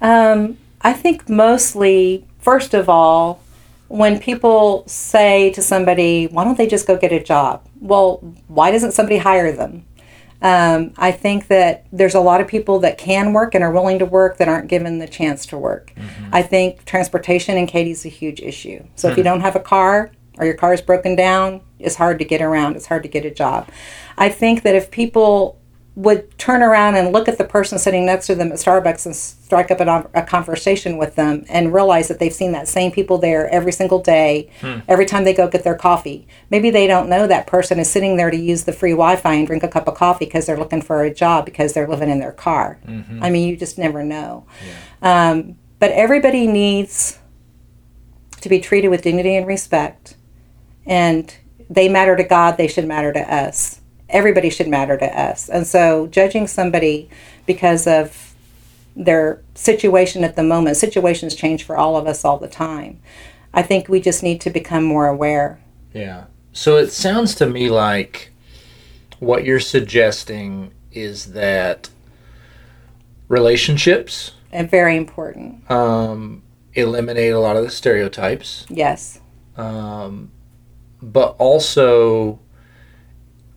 Um, 0.00 0.56
I 0.82 0.92
think 0.92 1.28
mostly, 1.28 2.28
first 2.38 2.74
of 2.74 2.88
all, 2.88 3.41
when 3.92 4.18
people 4.18 4.84
say 4.86 5.50
to 5.52 5.60
somebody, 5.60 6.26
why 6.28 6.44
don't 6.44 6.56
they 6.56 6.66
just 6.66 6.86
go 6.86 6.96
get 6.96 7.12
a 7.12 7.22
job? 7.22 7.68
Well, 7.78 8.20
why 8.48 8.70
doesn't 8.70 8.92
somebody 8.92 9.18
hire 9.18 9.52
them? 9.52 9.84
Um, 10.40 10.94
I 10.96 11.12
think 11.12 11.48
that 11.48 11.84
there's 11.92 12.14
a 12.14 12.20
lot 12.20 12.40
of 12.40 12.48
people 12.48 12.78
that 12.80 12.96
can 12.96 13.34
work 13.34 13.54
and 13.54 13.62
are 13.62 13.70
willing 13.70 13.98
to 13.98 14.06
work 14.06 14.38
that 14.38 14.48
aren't 14.48 14.68
given 14.68 14.98
the 14.98 15.06
chance 15.06 15.44
to 15.46 15.58
work. 15.58 15.92
I 16.32 16.40
think 16.40 16.86
transportation 16.86 17.58
in 17.58 17.66
Katy 17.66 17.90
is 17.90 18.06
a 18.06 18.08
huge 18.08 18.40
issue. 18.40 18.82
So 18.96 19.08
if 19.08 19.18
you 19.18 19.22
don't 19.22 19.42
have 19.42 19.56
a 19.56 19.60
car 19.60 20.10
or 20.38 20.46
your 20.46 20.54
car 20.54 20.72
is 20.72 20.80
broken 20.80 21.14
down, 21.14 21.60
it's 21.78 21.96
hard 21.96 22.18
to 22.20 22.24
get 22.24 22.40
around. 22.40 22.76
It's 22.76 22.86
hard 22.86 23.02
to 23.02 23.10
get 23.10 23.26
a 23.26 23.30
job. 23.30 23.68
I 24.16 24.30
think 24.30 24.62
that 24.62 24.74
if 24.74 24.90
people 24.90 25.60
would 25.94 26.38
turn 26.38 26.62
around 26.62 26.94
and 26.94 27.12
look 27.12 27.28
at 27.28 27.36
the 27.36 27.44
person 27.44 27.78
sitting 27.78 28.06
next 28.06 28.26
to 28.26 28.34
them 28.34 28.50
at 28.50 28.58
Starbucks 28.58 29.04
and 29.04 29.14
strike 29.14 29.70
up 29.70 29.78
a, 29.78 30.08
a 30.18 30.22
conversation 30.22 30.96
with 30.96 31.16
them 31.16 31.44
and 31.50 31.74
realize 31.74 32.08
that 32.08 32.18
they've 32.18 32.32
seen 32.32 32.52
that 32.52 32.66
same 32.66 32.90
people 32.90 33.18
there 33.18 33.46
every 33.50 33.72
single 33.72 33.98
day, 34.00 34.50
every 34.88 35.04
time 35.04 35.24
they 35.24 35.34
go 35.34 35.48
get 35.48 35.64
their 35.64 35.74
coffee. 35.74 36.26
Maybe 36.48 36.70
they 36.70 36.86
don't 36.86 37.10
know 37.10 37.26
that 37.26 37.46
person 37.46 37.78
is 37.78 37.90
sitting 37.90 38.16
there 38.16 38.30
to 38.30 38.36
use 38.38 38.64
the 38.64 38.72
free 38.72 38.92
Wi 38.92 39.16
Fi 39.16 39.34
and 39.34 39.46
drink 39.46 39.62
a 39.62 39.68
cup 39.68 39.86
of 39.86 39.94
coffee 39.94 40.24
because 40.24 40.46
they're 40.46 40.56
looking 40.58 40.80
for 40.80 41.02
a 41.02 41.12
job 41.12 41.44
because 41.44 41.74
they're 41.74 41.86
living 41.88 42.08
in 42.08 42.20
their 42.20 42.32
car. 42.32 42.78
I 43.22 43.28
mean, 43.28 43.46
you 43.46 43.56
just 43.58 43.76
never 43.76 44.02
know. 44.02 44.46
Um, 45.02 45.56
but 45.78 45.90
everybody 45.90 46.46
needs 46.46 47.18
to 48.40 48.48
be 48.48 48.60
treated 48.60 48.88
with 48.88 49.02
dignity 49.02 49.36
and 49.36 49.46
respect. 49.46 50.16
And 50.86 51.36
they 51.68 51.88
matter 51.90 52.16
to 52.16 52.24
God, 52.24 52.56
they 52.56 52.66
should 52.66 52.86
matter 52.86 53.12
to 53.12 53.20
us. 53.20 53.80
Everybody 54.12 54.50
should 54.50 54.68
matter 54.68 54.96
to 54.96 55.06
us. 55.18 55.48
And 55.48 55.66
so 55.66 56.06
judging 56.06 56.46
somebody 56.46 57.08
because 57.46 57.86
of 57.86 58.34
their 58.94 59.40
situation 59.54 60.22
at 60.22 60.36
the 60.36 60.42
moment, 60.42 60.76
situations 60.76 61.34
change 61.34 61.64
for 61.64 61.76
all 61.76 61.96
of 61.96 62.06
us 62.06 62.24
all 62.24 62.38
the 62.38 62.46
time. 62.48 63.00
I 63.54 63.62
think 63.62 63.88
we 63.88 64.00
just 64.00 64.22
need 64.22 64.40
to 64.42 64.50
become 64.50 64.84
more 64.84 65.08
aware. 65.08 65.60
Yeah. 65.94 66.24
So 66.52 66.76
it 66.76 66.92
sounds 66.92 67.34
to 67.36 67.46
me 67.46 67.70
like 67.70 68.30
what 69.18 69.44
you're 69.44 69.60
suggesting 69.60 70.72
is 70.92 71.32
that 71.32 71.88
relationships 73.28 74.32
And 74.52 74.70
very 74.70 74.96
important. 74.96 75.70
um, 75.70 76.42
eliminate 76.74 77.32
a 77.32 77.38
lot 77.38 77.56
of 77.56 77.64
the 77.64 77.70
stereotypes, 77.70 78.66
Yes. 78.68 79.20
um, 79.56 80.30
but 81.02 81.34
also 81.38 82.38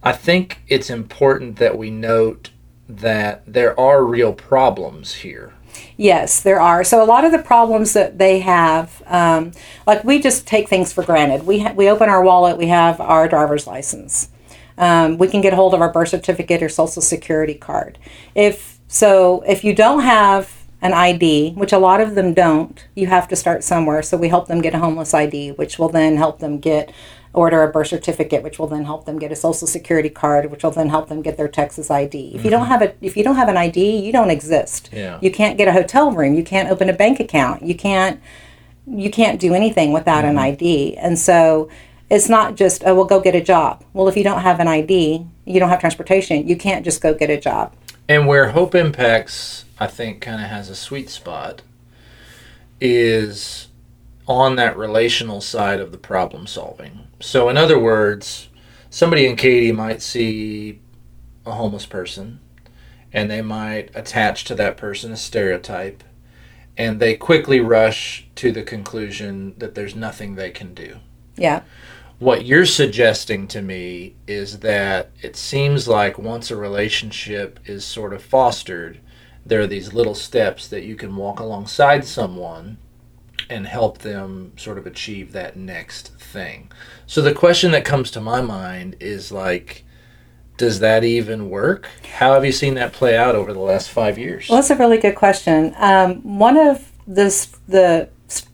I 0.06 0.14
think 0.14 0.62
it's 0.68 0.92
important 0.92 1.58
that 1.58 1.78
we 1.78 1.90
note 1.90 2.52
that 2.88 3.42
there 3.52 3.78
are 3.80 4.06
real 4.06 4.34
problems 4.34 5.16
here. 5.16 5.54
Yes, 5.98 6.42
there 6.42 6.62
are. 6.62 6.84
So 6.84 7.04
a 7.04 7.06
lot 7.06 7.26
of 7.26 7.32
the 7.32 7.40
problems 7.40 7.94
that 7.94 8.20
they 8.20 8.40
have, 8.42 9.02
um, 9.08 9.52
like 9.88 10.04
we 10.04 10.20
just 10.20 10.46
take 10.46 10.70
things 10.70 10.94
for 10.94 11.04
granted. 11.04 11.46
We 11.46 11.62
ha- 11.62 11.74
we 11.74 11.90
open 11.90 12.08
our 12.08 12.24
wallet, 12.24 12.58
we 12.58 12.68
have 12.68 13.02
our 13.02 13.28
driver's 13.28 13.66
license. 13.66 14.30
Um, 14.78 15.18
we 15.18 15.28
can 15.28 15.42
get 15.42 15.54
hold 15.54 15.74
of 15.74 15.82
our 15.82 15.92
birth 15.92 16.10
certificate 16.10 16.62
or 16.62 16.70
social 16.70 17.02
security 17.02 17.56
card. 17.56 17.98
If 18.36 18.80
so, 18.88 19.44
if 19.48 19.64
you 19.64 19.74
don't 19.74 20.02
have 20.02 20.54
an 20.82 20.94
ID, 20.94 21.54
which 21.54 21.74
a 21.74 21.80
lot 21.80 22.00
of 22.00 22.14
them 22.14 22.34
don't, 22.34 22.86
you 22.96 23.08
have 23.08 23.28
to 23.30 23.36
start 23.36 23.64
somewhere. 23.64 24.04
So 24.04 24.18
we 24.18 24.30
help 24.30 24.48
them 24.48 24.62
get 24.62 24.76
a 24.76 24.80
homeless 24.80 25.14
ID, 25.14 25.54
which 25.54 25.80
will 25.80 25.90
then 25.90 26.18
help 26.18 26.40
them 26.40 26.60
get 26.60 26.94
order 27.36 27.62
a 27.62 27.72
birth 27.72 27.88
certificate, 27.88 28.42
which 28.44 28.58
will 28.58 28.68
then 28.68 28.86
help 28.86 29.06
them 29.06 29.20
get 29.20 29.32
a 29.32 29.36
social 29.36 29.68
security 29.68 30.10
card, 30.10 30.50
which 30.50 30.64
will 30.64 30.72
then 30.72 30.90
help 30.90 31.10
them 31.10 31.22
get 31.22 31.38
their 31.38 31.48
Texas 31.48 31.92
ID. 31.92 32.34
If 32.34 32.44
you 32.44 32.50
don't 32.50 32.64
mm-hmm. 32.64 32.72
have 32.72 32.82
a 32.82 32.94
if 33.02 33.16
you 33.16 33.24
don't 33.24 33.36
have 33.36 33.50
an 33.50 33.58
ID, 33.58 33.98
you 33.98 34.12
don't 34.12 34.30
exist. 34.30 34.90
Yeah. 34.92 35.20
You 35.22 35.32
can't 35.32 35.58
get 35.58 35.68
a 35.68 35.74
hotel 35.74 36.12
room. 36.12 36.34
You 36.34 36.44
can't 36.44 36.70
open 36.70 36.90
a 36.90 36.94
bank 36.94 37.20
account. 37.20 37.64
You 37.64 37.76
can't 37.76 38.20
you 38.88 39.12
can't 39.12 39.40
do 39.40 39.54
anything 39.54 39.92
without 39.92 40.26
an 40.26 40.36
mm-hmm. 40.36 40.40
ID. 40.40 40.98
And 40.98 41.20
so 41.20 41.70
it's 42.10 42.30
not 42.30 42.56
just 42.56 42.84
oh 42.86 42.96
well 42.96 43.06
go 43.06 43.20
get 43.20 43.36
a 43.36 43.42
job. 43.42 43.84
Well, 43.94 44.08
if 44.08 44.18
you 44.18 44.24
don't 44.24 44.42
have 44.42 44.60
an 44.60 44.68
ID, 44.68 45.26
you 45.46 45.60
don't 45.60 45.70
have 45.70 45.80
transportation. 45.80 46.48
You 46.48 46.56
can't 46.56 46.84
just 46.84 47.02
go 47.02 47.14
get 47.14 47.30
a 47.30 47.40
job. 47.40 47.74
And 48.08 48.28
where 48.28 48.50
Hope 48.50 48.76
Impacts, 48.76 49.66
I 49.80 49.88
think, 49.88 50.22
kind 50.22 50.42
of 50.42 50.50
has 50.50 50.70
a 50.70 50.76
sweet 50.76 51.10
spot 51.10 51.64
is 52.80 53.68
on 54.28 54.56
that 54.56 54.78
relational 54.78 55.42
side 55.42 55.80
of 55.80 55.92
the 55.92 55.98
problem 55.98 56.48
solving. 56.48 57.05
So, 57.26 57.50
in 57.50 57.58
other 57.58 57.80
words, 57.80 58.50
somebody 58.92 59.26
in 59.26 59.36
Katy 59.36 59.72
might 59.72 60.04
see 60.04 60.80
a 61.44 61.54
homeless 61.54 61.88
person 61.88 62.40
and 63.12 63.32
they 63.32 63.42
might 63.42 63.90
attach 63.96 64.44
to 64.44 64.54
that 64.56 64.78
person 64.78 65.12
a 65.12 65.18
stereotype 65.18 66.04
and 66.78 67.00
they 67.00 67.16
quickly 67.16 67.60
rush 67.60 68.28
to 68.36 68.52
the 68.52 68.62
conclusion 68.62 69.56
that 69.58 69.74
there's 69.74 69.96
nothing 69.96 70.36
they 70.36 70.52
can 70.52 70.76
do 70.76 70.98
Yeah. 71.36 71.62
what 72.20 72.46
you're 72.46 72.64
suggesting 72.68 73.48
to 73.48 73.62
me 73.64 74.14
is 74.28 74.60
that 74.60 75.10
it 75.24 75.36
seems 75.36 75.88
like 75.88 76.20
once 76.20 76.52
a 76.52 76.56
relationship 76.56 77.60
is 77.66 77.84
sort 77.84 78.14
of 78.14 78.22
fostered, 78.24 79.00
there 79.44 79.62
are 79.62 79.68
these 79.68 79.94
little 79.94 80.16
steps 80.16 80.68
that 80.68 80.84
you 80.84 80.96
can 80.96 81.16
walk 81.16 81.40
alongside 81.40 82.06
someone 82.06 82.78
and 83.50 83.68
help 83.68 84.00
them 84.00 84.54
sort 84.58 84.78
of 84.78 84.86
achieve 84.86 85.32
that 85.34 85.56
next 85.56 86.14
thing. 86.20 86.72
So 87.08 87.22
the 87.22 87.34
question 87.34 87.72
that 87.72 87.86
comes 87.86 88.12
to 88.12 88.22
my 88.22 88.42
mind 88.42 88.96
is 89.00 89.32
like, 89.32 89.86
does 90.58 90.80
that 90.80 91.04
even 91.04 91.50
work? 91.50 91.88
How 92.18 92.34
have 92.34 92.46
you 92.46 92.52
seen 92.52 92.76
that 92.76 92.94
play 92.94 93.18
out 93.18 93.36
over 93.36 93.54
the 93.54 93.60
last 93.60 93.90
five 93.90 94.18
years? 94.18 94.48
Well, 94.50 94.58
that's 94.58 94.70
a 94.70 94.76
really 94.76 94.98
good 94.98 95.16
question. 95.16 95.76
Um, 95.78 96.38
one 96.38 96.58
of 96.58 96.92
this 97.08 97.48
the 97.68 98.10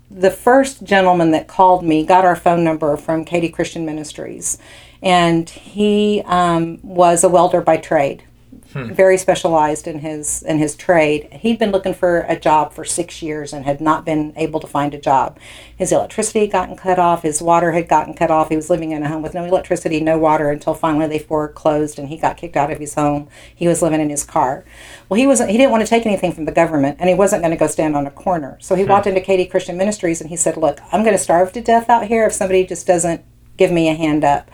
the 0.10 0.31
first 0.31 0.83
gentleman 0.83 1.31
that 1.31 1.48
called 1.48 1.86
me 1.86 2.05
got 2.05 2.25
our 2.25 2.36
phone 2.36 2.63
number 2.63 2.98
from 2.98 3.24
Katy 3.24 3.50
Christian 3.50 3.86
Ministries, 3.86 4.57
and 5.01 5.50
he 5.50 6.21
um, 6.25 6.79
was 6.83 7.24
a 7.24 7.29
welder 7.29 7.62
by 7.62 7.77
trade, 7.77 8.24
Hmm. 8.73 8.93
very 8.93 9.17
specialized 9.17 9.85
in 9.85 9.99
his 9.99 10.43
in 10.43 10.57
his 10.57 10.75
trade. 10.75 11.27
He'd 11.33 11.59
been 11.59 11.71
looking 11.71 11.93
for 11.93 12.19
a 12.29 12.39
job 12.39 12.71
for 12.71 12.85
six 12.85 13.21
years 13.21 13.51
and 13.51 13.65
had 13.65 13.81
not 13.81 14.05
been 14.05 14.31
able 14.37 14.61
to 14.61 14.67
find 14.67 14.93
a 14.93 14.97
job. 14.97 15.37
His 15.75 15.91
electricity 15.91 16.41
had 16.41 16.51
gotten 16.51 16.77
cut 16.77 16.97
off. 16.97 17.23
His 17.23 17.41
water 17.41 17.73
had 17.73 17.89
gotten 17.89 18.13
cut 18.13 18.31
off. 18.31 18.47
He 18.47 18.55
was 18.55 18.69
living 18.69 18.91
in 18.91 19.03
a 19.03 19.09
home 19.09 19.21
with 19.21 19.33
no 19.33 19.43
electricity, 19.43 19.99
no 19.99 20.17
water 20.17 20.49
until 20.49 20.73
finally 20.73 21.07
they 21.07 21.19
foreclosed 21.19 21.99
and 21.99 22.07
he 22.07 22.15
got 22.15 22.37
kicked 22.37 22.55
out 22.55 22.71
of 22.71 22.79
his 22.79 22.95
home. 22.95 23.27
He 23.53 23.67
was 23.67 23.81
living 23.81 23.99
in 23.99 24.09
his 24.09 24.23
car. 24.23 24.63
Well, 25.09 25.19
he 25.19 25.27
wasn't. 25.27 25.49
He 25.49 25.57
didn't 25.57 25.71
want 25.71 25.83
to 25.83 25.89
take 25.89 26.05
anything 26.05 26.31
from 26.31 26.45
the 26.45 26.51
government, 26.53 26.97
and 26.99 27.09
he 27.09 27.15
wasn't 27.15 27.41
going 27.41 27.51
to 27.51 27.57
go 27.57 27.67
stand 27.67 27.97
on 27.97 28.07
a 28.07 28.11
corner. 28.11 28.57
So 28.61 28.75
he 28.75 28.83
hmm. 28.83 28.89
walked 28.89 29.07
into 29.07 29.19
Katy 29.19 29.45
Christian 29.47 29.77
Ministries 29.77 30.21
and 30.21 30.29
he 30.29 30.37
said, 30.37 30.55
"Look, 30.55 30.79
I'm 30.93 31.03
going 31.03 31.15
to 31.15 31.21
starve 31.21 31.51
to 31.53 31.61
death 31.61 31.89
out 31.89 32.07
here 32.07 32.25
if 32.25 32.31
somebody 32.33 32.65
just 32.65 32.87
doesn't 32.87 33.21
give 33.57 33.71
me 33.71 33.89
a 33.89 33.95
hand 33.95 34.23
up." 34.23 34.49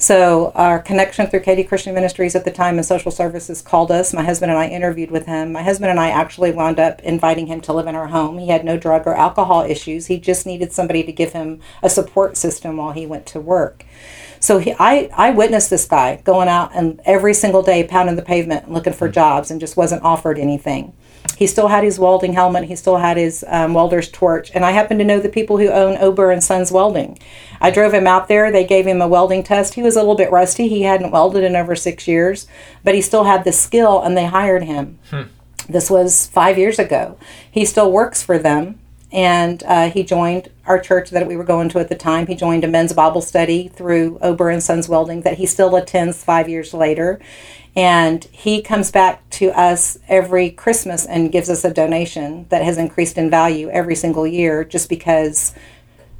So 0.00 0.52
our 0.54 0.78
connection 0.78 1.26
through 1.26 1.40
Katy 1.40 1.64
Christian 1.64 1.92
Ministries 1.92 2.36
at 2.36 2.44
the 2.44 2.52
time 2.52 2.76
and 2.76 2.86
social 2.86 3.10
services 3.10 3.60
called 3.60 3.90
us. 3.90 4.14
My 4.14 4.22
husband 4.22 4.52
and 4.52 4.58
I 4.58 4.68
interviewed 4.68 5.10
with 5.10 5.26
him. 5.26 5.50
My 5.50 5.64
husband 5.64 5.90
and 5.90 5.98
I 5.98 6.10
actually 6.10 6.52
wound 6.52 6.78
up 6.78 7.00
inviting 7.00 7.48
him 7.48 7.60
to 7.62 7.72
live 7.72 7.88
in 7.88 7.96
our 7.96 8.06
home. 8.06 8.38
He 8.38 8.46
had 8.46 8.64
no 8.64 8.78
drug 8.78 9.08
or 9.08 9.16
alcohol 9.16 9.62
issues. 9.62 10.06
He 10.06 10.20
just 10.20 10.46
needed 10.46 10.72
somebody 10.72 11.02
to 11.02 11.10
give 11.10 11.32
him 11.32 11.60
a 11.82 11.90
support 11.90 12.36
system 12.36 12.76
while 12.76 12.92
he 12.92 13.06
went 13.06 13.26
to 13.26 13.40
work. 13.40 13.84
So 14.38 14.58
he, 14.58 14.72
I, 14.78 15.10
I 15.16 15.30
witnessed 15.30 15.68
this 15.68 15.84
guy 15.84 16.22
going 16.22 16.46
out 16.46 16.70
and 16.76 17.00
every 17.04 17.34
single 17.34 17.62
day 17.62 17.82
pounding 17.82 18.14
the 18.14 18.22
pavement 18.22 18.70
looking 18.70 18.92
for 18.92 19.08
mm-hmm. 19.08 19.14
jobs 19.14 19.50
and 19.50 19.58
just 19.58 19.76
wasn't 19.76 20.04
offered 20.04 20.38
anything. 20.38 20.92
He 21.36 21.46
still 21.46 21.68
had 21.68 21.84
his 21.84 21.98
welding 21.98 22.32
helmet. 22.32 22.64
He 22.64 22.76
still 22.76 22.96
had 22.96 23.16
his 23.16 23.44
um, 23.48 23.74
welder's 23.74 24.10
torch. 24.10 24.50
And 24.54 24.64
I 24.64 24.72
happen 24.72 24.98
to 24.98 25.04
know 25.04 25.20
the 25.20 25.28
people 25.28 25.58
who 25.58 25.68
own 25.68 25.96
Ober 25.98 26.30
and 26.30 26.42
Sons 26.42 26.72
Welding. 26.72 27.18
I 27.60 27.70
drove 27.70 27.94
him 27.94 28.06
out 28.06 28.28
there. 28.28 28.50
They 28.50 28.64
gave 28.64 28.86
him 28.86 29.00
a 29.00 29.08
welding 29.08 29.42
test. 29.44 29.74
He 29.74 29.82
was 29.82 29.94
a 29.96 30.00
little 30.00 30.16
bit 30.16 30.32
rusty. 30.32 30.68
He 30.68 30.82
hadn't 30.82 31.10
welded 31.12 31.44
in 31.44 31.54
over 31.54 31.76
six 31.76 32.08
years, 32.08 32.46
but 32.82 32.94
he 32.94 33.00
still 33.00 33.24
had 33.24 33.44
the 33.44 33.52
skill, 33.52 34.02
and 34.02 34.16
they 34.16 34.26
hired 34.26 34.64
him. 34.64 34.98
This 35.68 35.90
was 35.90 36.26
five 36.28 36.56
years 36.58 36.78
ago. 36.78 37.18
He 37.50 37.64
still 37.64 37.92
works 37.92 38.22
for 38.22 38.38
them, 38.38 38.78
and 39.10 39.62
uh, 39.64 39.90
he 39.90 40.02
joined 40.02 40.50
our 40.66 40.78
church 40.78 41.10
that 41.10 41.26
we 41.26 41.36
were 41.36 41.44
going 41.44 41.68
to 41.70 41.78
at 41.78 41.88
the 41.88 41.94
time. 41.94 42.26
He 42.26 42.34
joined 42.34 42.64
a 42.64 42.68
men's 42.68 42.92
Bible 42.92 43.22
study 43.22 43.68
through 43.68 44.18
Ober 44.20 44.50
and 44.50 44.62
Sons 44.62 44.88
Welding 44.88 45.22
that 45.22 45.38
he 45.38 45.46
still 45.46 45.74
attends 45.76 46.22
five 46.22 46.48
years 46.48 46.74
later. 46.74 47.18
And 47.74 48.24
he 48.32 48.60
comes 48.60 48.90
back 48.90 49.28
to 49.30 49.50
us 49.52 49.98
every 50.08 50.50
Christmas 50.50 51.06
and 51.06 51.32
gives 51.32 51.48
us 51.48 51.64
a 51.64 51.72
donation 51.72 52.46
that 52.48 52.62
has 52.62 52.76
increased 52.76 53.16
in 53.16 53.30
value 53.30 53.70
every 53.70 53.94
single 53.94 54.26
year 54.26 54.64
just 54.64 54.88
because 54.88 55.54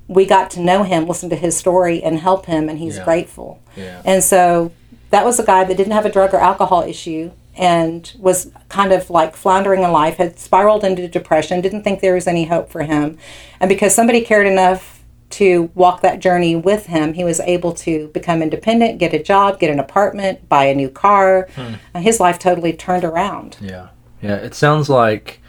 we 0.07 0.25
got 0.25 0.51
to 0.53 0.61
know 0.61 0.85
him, 0.85 1.07
listen 1.07 1.29
to 1.31 1.37
his 1.37 1.57
story, 1.57 2.03
and 2.03 2.19
help 2.21 2.47
him, 2.47 2.69
and 2.69 2.79
he's 2.79 2.97
Yeah. 2.97 3.05
grateful. 3.05 3.59
Yeah. 3.77 4.01
And 4.05 4.25
so 4.25 4.71
that 5.11 5.25
was 5.25 5.39
a 5.39 5.45
guy 5.45 5.65
that 5.65 5.77
didn't 5.77 5.93
have 5.93 6.07
a 6.07 6.11
drug 6.11 6.33
or 6.33 6.39
alcohol 6.39 6.83
issue 6.83 7.33
and 7.59 8.13
was 8.19 8.51
kind 8.69 8.93
of 8.93 9.11
like 9.11 9.35
floundering 9.37 9.83
in 9.83 9.91
life, 9.93 10.17
had 10.17 10.39
spiraled 10.39 10.85
into 10.85 11.09
depression, 11.09 11.61
didn't 11.61 11.83
think 11.83 12.01
there 12.01 12.15
was 12.15 12.27
any 12.27 12.45
hope 12.45 12.71
for 12.71 12.83
him. 12.83 13.19
And 13.61 13.69
because 13.69 13.95
somebody 13.95 14.21
cared 14.23 14.47
enough 14.47 15.05
to 15.31 15.71
walk 15.75 16.01
that 16.01 16.21
journey 16.21 16.57
with 16.57 16.87
him, 16.87 17.13
he 17.13 17.25
was 17.25 17.41
able 17.41 17.73
to 17.75 18.09
become 18.09 18.41
independent, 18.43 18.99
get 18.99 19.13
a 19.13 19.23
job, 19.23 19.59
get 19.61 19.71
an 19.71 19.79
apartment, 19.79 20.49
buy 20.49 20.65
a 20.67 20.75
new 20.75 20.89
car. 20.89 21.49
And 21.57 22.05
his 22.05 22.21
life 22.21 22.39
totally 22.39 22.73
turned 22.73 23.05
around. 23.05 23.59
Yeah, 23.61 23.89
yeah. 24.23 24.37
It 24.37 24.55
sounds 24.55 24.89
like 24.89 25.41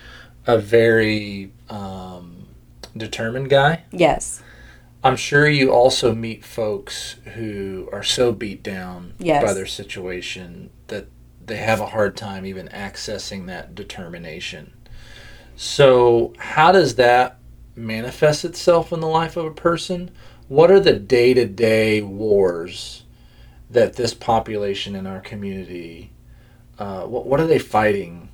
a 0.45 0.57
very 0.57 1.53
um, 1.69 2.47
determined 2.97 3.49
guy. 3.49 3.83
Yes. 3.91 4.41
I'm 5.01 5.15
sure 5.15 5.47
you 5.47 5.71
also 5.71 6.13
meet 6.13 6.43
folks 6.43 7.15
who 7.35 7.87
are 7.93 8.03
so 8.03 8.33
beat 8.33 8.61
down 8.61 9.13
Yes. 9.17 9.41
by 9.43 9.53
their 9.53 9.65
situation 9.65 10.71
that 10.87 11.05
they 11.49 11.57
have 11.57 11.81
a 11.81 11.87
hard 11.87 12.15
time 12.15 12.45
even 12.45 12.69
accessing 12.69 13.47
that 13.47 13.75
determination. 13.75 14.73
So, 15.57 16.33
how 16.37 16.71
does 16.71 16.95
that 16.95 17.37
manifest 17.75 18.45
itself 18.45 18.93
in 18.93 19.01
the 19.01 19.07
life 19.07 19.35
of 19.35 19.45
a 19.45 19.51
person? 19.51 20.11
What 20.47 20.71
are 20.71 20.79
the 20.79 20.93
day 20.93 21.33
to 21.33 21.45
day 21.45 22.01
wars 22.01 23.03
that 23.69 23.93
this 23.93 24.13
population 24.13 24.95
in 24.95 25.05
our 25.05 25.19
community, 25.19 26.11
uh, 26.79 27.03
what, 27.03 27.25
what 27.25 27.39
are 27.39 27.47
they 27.47 27.59
fighting 27.59 28.29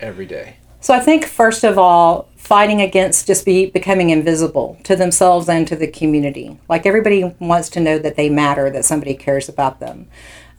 every 0.00 0.26
day? 0.26 0.56
So 0.80 0.94
I 0.94 1.00
think 1.00 1.24
first 1.24 1.64
of 1.64 1.76
all, 1.76 2.28
fighting 2.36 2.80
against 2.80 3.26
just 3.26 3.44
be 3.44 3.66
becoming 3.66 4.10
invisible 4.10 4.78
to 4.84 4.94
themselves 4.94 5.48
and 5.48 5.66
to 5.66 5.74
the 5.74 5.88
community. 5.88 6.60
Like 6.68 6.86
everybody 6.86 7.34
wants 7.40 7.68
to 7.70 7.80
know 7.80 7.98
that 7.98 8.14
they 8.14 8.30
matter, 8.30 8.70
that 8.70 8.84
somebody 8.84 9.14
cares 9.14 9.48
about 9.48 9.80
them. 9.80 10.08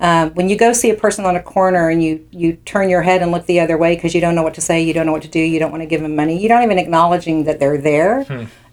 Um, 0.02 0.34
when 0.34 0.48
you 0.48 0.58
go 0.58 0.72
see 0.72 0.90
a 0.90 0.96
person 0.96 1.26
on 1.26 1.36
a 1.36 1.44
corner 1.44 1.90
and 1.90 2.02
you 2.02 2.26
you 2.32 2.54
turn 2.66 2.90
your 2.90 3.02
head 3.02 3.22
and 3.22 3.32
look 3.32 3.46
the 3.48 3.60
other 3.60 3.78
way 3.78 3.96
because 3.96 4.16
you 4.16 4.22
don't 4.22 4.34
know 4.34 4.44
what 4.44 4.54
to 4.54 4.62
say, 4.62 4.82
you 4.82 4.94
don't 4.94 5.06
know 5.06 5.12
what 5.12 5.24
to 5.24 5.28
do, 5.28 5.40
you 5.40 5.60
don't 5.60 5.72
want 5.72 5.82
to 5.82 5.88
give 5.88 6.02
them 6.02 6.16
money, 6.16 6.40
you're 6.40 6.54
not 6.54 6.64
even 6.64 6.80
acknowledging 6.80 7.44
that 7.44 7.60
they're 7.60 7.78
there. 7.78 8.26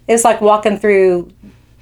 it's 0.06 0.24
like 0.24 0.40
walking 0.40 0.78
through 0.78 1.32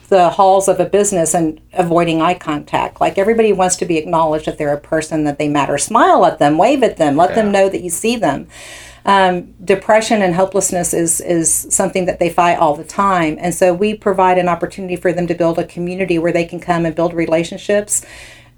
the 0.09 0.31
halls 0.31 0.69
of 0.69 0.81
a 0.81 0.87
business 0.87 1.35
and 1.35 1.61
avoiding 1.73 2.23
eye 2.23 2.35
contact. 2.35 3.01
Like 3.01 3.19
everybody 3.19 3.53
wants 3.53 3.77
to 3.77 3.85
be 3.85 3.99
acknowledged 3.99 4.47
that 4.47 4.59
they're 4.59 4.73
a 4.73 4.81
person, 4.81 5.25
that 5.25 5.39
they 5.39 5.49
matter. 5.49 5.77
Smile 5.77 6.25
at 6.25 6.39
them, 6.39 6.57
wave 6.57 6.83
at 6.83 6.97
them, 6.97 7.17
let 7.17 7.31
yeah. 7.31 7.37
them 7.37 7.53
know 7.53 7.69
that 7.69 7.83
you 7.83 7.91
see 7.91 8.17
them. 8.17 8.47
Um, 9.07 9.53
depression 9.63 10.23
and 10.23 10.35
hopelessness 10.35 10.95
is 10.95 11.21
is 11.21 11.53
something 11.69 12.07
that 12.07 12.19
they 12.19 12.31
fight 12.31 12.59
all 12.59 12.75
the 12.75 12.85
time, 12.85 13.37
and 13.39 13.55
so 13.55 13.75
we 13.75 13.93
provide 13.93 14.39
an 14.39 14.49
opportunity 14.49 14.97
for 14.97 15.13
them 15.13 15.27
to 15.27 15.35
build 15.35 15.59
a 15.59 15.65
community 15.67 16.19
where 16.19 16.33
they 16.33 16.47
can 16.47 16.59
come 16.59 16.87
and 16.87 16.95
build 16.95 17.13
relationships 17.13 18.07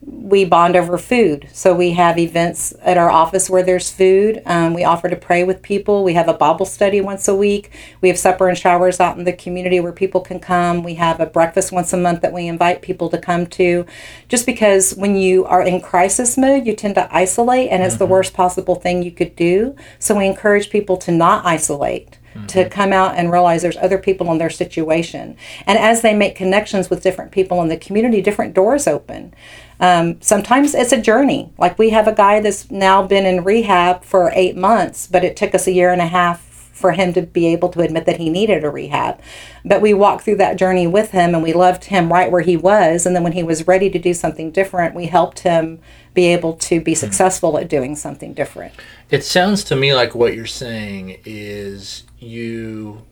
we 0.02 0.44
bond 0.44 0.76
over 0.76 0.98
food. 0.98 1.48
So 1.52 1.74
we 1.74 1.92
have 1.92 2.18
events 2.18 2.72
at 2.82 2.96
our 2.96 3.10
office 3.10 3.50
where 3.50 3.62
there's 3.62 3.90
food. 3.90 4.42
Um, 4.46 4.72
we 4.72 4.84
offer 4.84 5.08
to 5.08 5.16
pray 5.16 5.42
with 5.42 5.62
people. 5.62 6.04
We 6.04 6.14
have 6.14 6.28
a 6.28 6.34
Bible 6.34 6.66
study 6.66 7.00
once 7.00 7.26
a 7.26 7.34
week. 7.34 7.72
We 8.00 8.08
have 8.08 8.18
supper 8.18 8.48
and 8.48 8.56
showers 8.56 9.00
out 9.00 9.18
in 9.18 9.24
the 9.24 9.32
community 9.32 9.80
where 9.80 9.92
people 9.92 10.20
can 10.20 10.38
come. 10.38 10.82
We 10.82 10.94
have 10.94 11.18
a 11.18 11.26
breakfast 11.26 11.72
once 11.72 11.92
a 11.92 11.96
month 11.96 12.20
that 12.20 12.32
we 12.32 12.46
invite 12.46 12.82
people 12.82 13.08
to 13.10 13.18
come 13.18 13.46
to. 13.48 13.84
Just 14.28 14.46
because 14.46 14.94
when 14.94 15.16
you 15.16 15.44
are 15.46 15.62
in 15.62 15.80
crisis 15.80 16.38
mode, 16.38 16.66
you 16.66 16.74
tend 16.74 16.94
to 16.96 17.14
isolate, 17.14 17.70
and 17.70 17.82
it's 17.82 17.94
mm-hmm. 17.94 18.04
the 18.04 18.06
worst 18.06 18.34
possible 18.34 18.76
thing 18.76 19.02
you 19.02 19.10
could 19.10 19.34
do. 19.34 19.74
So 19.98 20.16
we 20.16 20.26
encourage 20.26 20.70
people 20.70 20.96
to 20.98 21.10
not 21.10 21.44
isolate. 21.44 22.15
Mm-hmm. 22.36 22.46
To 22.46 22.68
come 22.68 22.92
out 22.92 23.16
and 23.16 23.32
realize 23.32 23.62
there's 23.62 23.76
other 23.76 23.98
people 23.98 24.30
in 24.32 24.38
their 24.38 24.50
situation. 24.50 25.36
And 25.66 25.78
as 25.78 26.02
they 26.02 26.14
make 26.14 26.36
connections 26.36 26.90
with 26.90 27.02
different 27.02 27.32
people 27.32 27.62
in 27.62 27.68
the 27.68 27.76
community, 27.76 28.20
different 28.20 28.54
doors 28.54 28.86
open. 28.86 29.34
Um, 29.80 30.20
sometimes 30.20 30.74
it's 30.74 30.92
a 30.92 31.00
journey. 31.00 31.52
Like 31.58 31.78
we 31.78 31.90
have 31.90 32.08
a 32.08 32.14
guy 32.14 32.40
that's 32.40 32.70
now 32.70 33.06
been 33.06 33.26
in 33.26 33.44
rehab 33.44 34.04
for 34.04 34.30
eight 34.34 34.56
months, 34.56 35.06
but 35.06 35.24
it 35.24 35.36
took 35.36 35.54
us 35.54 35.66
a 35.66 35.72
year 35.72 35.92
and 35.92 36.00
a 36.00 36.06
half 36.06 36.46
for 36.76 36.92
him 36.92 37.12
to 37.14 37.22
be 37.22 37.46
able 37.46 37.70
to 37.70 37.80
admit 37.80 38.04
that 38.04 38.18
he 38.18 38.28
needed 38.28 38.62
a 38.62 38.70
rehab. 38.70 39.18
But 39.64 39.80
we 39.80 39.94
walked 39.94 40.24
through 40.24 40.36
that 40.36 40.58
journey 40.58 40.86
with 40.86 41.10
him 41.12 41.34
and 41.34 41.42
we 41.42 41.54
loved 41.54 41.84
him 41.84 42.12
right 42.12 42.30
where 42.30 42.42
he 42.42 42.56
was. 42.56 43.06
And 43.06 43.16
then 43.16 43.22
when 43.22 43.32
he 43.32 43.42
was 43.42 43.66
ready 43.66 43.88
to 43.88 43.98
do 43.98 44.12
something 44.12 44.50
different, 44.50 44.94
we 44.94 45.06
helped 45.06 45.40
him 45.40 45.80
be 46.12 46.26
able 46.26 46.52
to 46.54 46.80
be 46.80 46.92
hmm. 46.92 46.98
successful 46.98 47.56
at 47.58 47.68
doing 47.68 47.96
something 47.96 48.34
different. 48.34 48.74
It 49.10 49.24
sounds 49.24 49.64
to 49.64 49.76
me 49.76 49.94
like 49.94 50.14
what 50.14 50.34
you're 50.34 50.44
saying 50.44 51.20
is 51.24 52.04
you 52.18 53.06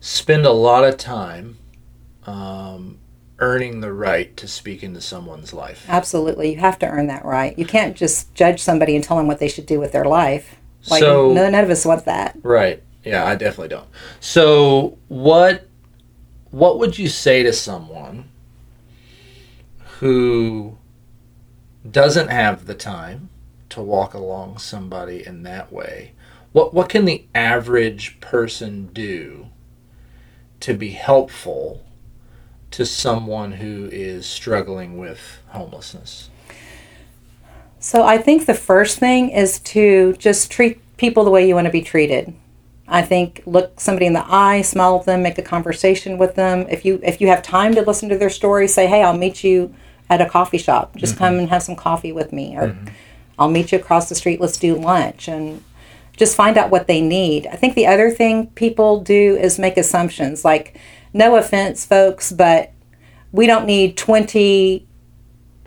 spend 0.00 0.46
a 0.46 0.52
lot 0.52 0.84
of 0.84 0.96
time 0.96 1.58
um, 2.24 2.98
earning 3.40 3.80
the 3.80 3.92
right 3.92 4.34
to 4.38 4.48
speak 4.48 4.82
into 4.82 5.02
someone's 5.02 5.52
life. 5.52 5.84
Absolutely. 5.86 6.52
You 6.54 6.60
have 6.60 6.78
to 6.78 6.88
earn 6.88 7.08
that 7.08 7.26
right. 7.26 7.58
You 7.58 7.66
can't 7.66 7.94
just 7.94 8.34
judge 8.34 8.60
somebody 8.62 8.96
and 8.96 9.04
tell 9.04 9.18
them 9.18 9.26
what 9.26 9.38
they 9.38 9.48
should 9.48 9.66
do 9.66 9.78
with 9.78 9.92
their 9.92 10.06
life. 10.06 10.56
Like 10.88 11.00
so, 11.00 11.32
none 11.32 11.54
of 11.54 11.68
us 11.70 11.84
want 11.84 12.06
that. 12.06 12.36
Right. 12.42 12.82
Yeah, 13.04 13.24
I 13.24 13.34
definitely 13.34 13.68
don't. 13.68 13.88
So 14.20 14.98
what 15.08 15.66
what 16.50 16.78
would 16.78 16.98
you 16.98 17.08
say 17.08 17.42
to 17.42 17.52
someone 17.52 18.28
who 19.98 20.76
doesn't 21.90 22.28
have 22.28 22.66
the 22.66 22.74
time 22.74 23.30
to 23.70 23.80
walk 23.80 24.14
along 24.14 24.58
somebody 24.58 25.26
in 25.26 25.42
that 25.42 25.72
way? 25.72 26.12
What 26.52 26.74
what 26.74 26.88
can 26.88 27.04
the 27.04 27.24
average 27.34 28.20
person 28.20 28.86
do 28.92 29.48
to 30.60 30.74
be 30.74 30.90
helpful 30.90 31.82
to 32.70 32.86
someone 32.86 33.52
who 33.52 33.88
is 33.90 34.26
struggling 34.26 34.96
with 34.96 35.42
homelessness? 35.48 36.30
So 37.80 38.04
I 38.04 38.16
think 38.18 38.46
the 38.46 38.54
first 38.54 38.98
thing 38.98 39.30
is 39.30 39.58
to 39.60 40.12
just 40.14 40.52
treat 40.52 40.80
people 40.96 41.24
the 41.24 41.30
way 41.30 41.48
you 41.48 41.56
want 41.56 41.64
to 41.64 41.72
be 41.72 41.82
treated. 41.82 42.32
I 42.92 43.00
think 43.00 43.42
look 43.46 43.80
somebody 43.80 44.04
in 44.04 44.12
the 44.12 44.24
eye, 44.30 44.60
smile 44.60 44.98
at 45.00 45.06
them, 45.06 45.22
make 45.22 45.38
a 45.38 45.42
conversation 45.42 46.18
with 46.18 46.34
them. 46.34 46.66
If 46.68 46.84
you 46.84 47.00
if 47.02 47.22
you 47.22 47.28
have 47.28 47.42
time 47.42 47.74
to 47.74 47.82
listen 47.82 48.10
to 48.10 48.18
their 48.18 48.30
story, 48.30 48.68
say, 48.68 48.86
"Hey, 48.86 49.02
I'll 49.02 49.16
meet 49.16 49.42
you 49.42 49.74
at 50.10 50.20
a 50.20 50.28
coffee 50.28 50.58
shop. 50.58 50.94
Just 50.96 51.14
mm-hmm. 51.14 51.24
come 51.24 51.38
and 51.38 51.48
have 51.48 51.62
some 51.62 51.74
coffee 51.74 52.12
with 52.12 52.34
me." 52.34 52.54
Or 52.54 52.68
mm-hmm. 52.68 52.88
I'll 53.38 53.48
meet 53.48 53.72
you 53.72 53.78
across 53.78 54.10
the 54.10 54.14
street. 54.14 54.42
Let's 54.42 54.58
do 54.58 54.76
lunch 54.76 55.26
and 55.26 55.64
just 56.18 56.36
find 56.36 56.58
out 56.58 56.70
what 56.70 56.86
they 56.86 57.00
need. 57.00 57.46
I 57.46 57.56
think 57.56 57.74
the 57.74 57.86
other 57.86 58.10
thing 58.10 58.48
people 58.48 59.00
do 59.00 59.36
is 59.36 59.58
make 59.58 59.78
assumptions. 59.78 60.44
Like 60.44 60.78
no 61.14 61.36
offense, 61.36 61.86
folks, 61.86 62.30
but 62.30 62.72
we 63.32 63.46
don't 63.46 63.64
need 63.64 63.96
20, 63.96 64.86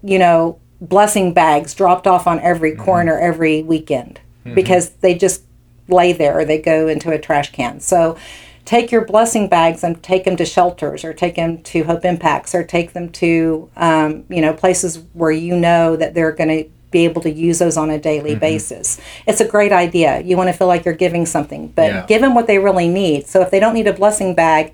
you 0.04 0.20
know, 0.20 0.60
blessing 0.80 1.34
bags 1.34 1.74
dropped 1.74 2.06
off 2.06 2.28
on 2.28 2.40
every 2.42 2.74
mm-hmm. 2.74 2.84
corner 2.84 3.18
every 3.18 3.64
weekend 3.64 4.20
mm-hmm. 4.46 4.54
because 4.54 4.90
they 5.02 5.16
just 5.16 5.42
lay 5.88 6.14
there 6.14 6.38
or 6.38 6.46
they 6.46 6.60
go 6.60 6.88
into 6.88 7.12
a 7.12 7.20
trash 7.20 7.52
can. 7.52 7.80
So 7.80 8.18
take 8.66 8.92
your 8.92 9.06
blessing 9.06 9.48
bags 9.48 9.84
and 9.84 10.02
take 10.02 10.24
them 10.24 10.36
to 10.38 10.46
shelters 10.46 11.04
or 11.04 11.14
take 11.14 11.36
them 11.36 11.62
to 11.64 11.84
Hope 11.84 12.04
Impacts 12.04 12.56
or 12.56 12.64
take 12.64 12.94
them 12.94 13.10
to, 13.10 13.70
um, 13.78 14.26
you 14.30 14.42
know, 14.42 14.54
places 14.54 15.04
where 15.14 15.32
you 15.32 15.56
know 15.56 15.96
that 15.96 16.14
they're 16.14 16.32
going 16.32 16.50
to 16.50 16.70
be 16.92 17.06
able 17.06 17.22
to 17.22 17.32
use 17.32 17.60
those 17.60 17.78
on 17.78 17.90
a 17.90 18.00
daily 18.00 18.32
mm-hmm. 18.32 18.40
basis. 18.40 19.00
It's 19.28 19.42
a 19.42 19.48
great 19.48 19.72
idea. 19.72 20.22
You 20.22 20.38
want 20.38 20.50
to 20.50 20.54
feel 20.54 20.68
like 20.68 20.86
you're 20.86 20.94
giving 20.94 21.26
something, 21.26 21.68
but 21.70 21.92
yeah. 21.92 22.06
give 22.06 22.22
them 22.22 22.34
what 22.34 22.48
they 22.48 22.58
really 22.58 22.88
need. 22.88 23.28
So 23.28 23.42
if 23.42 23.52
they 23.52 23.60
don't 23.60 23.74
need 23.74 23.88
a 23.88 23.94
blessing 23.94 24.34
bag, 24.34 24.74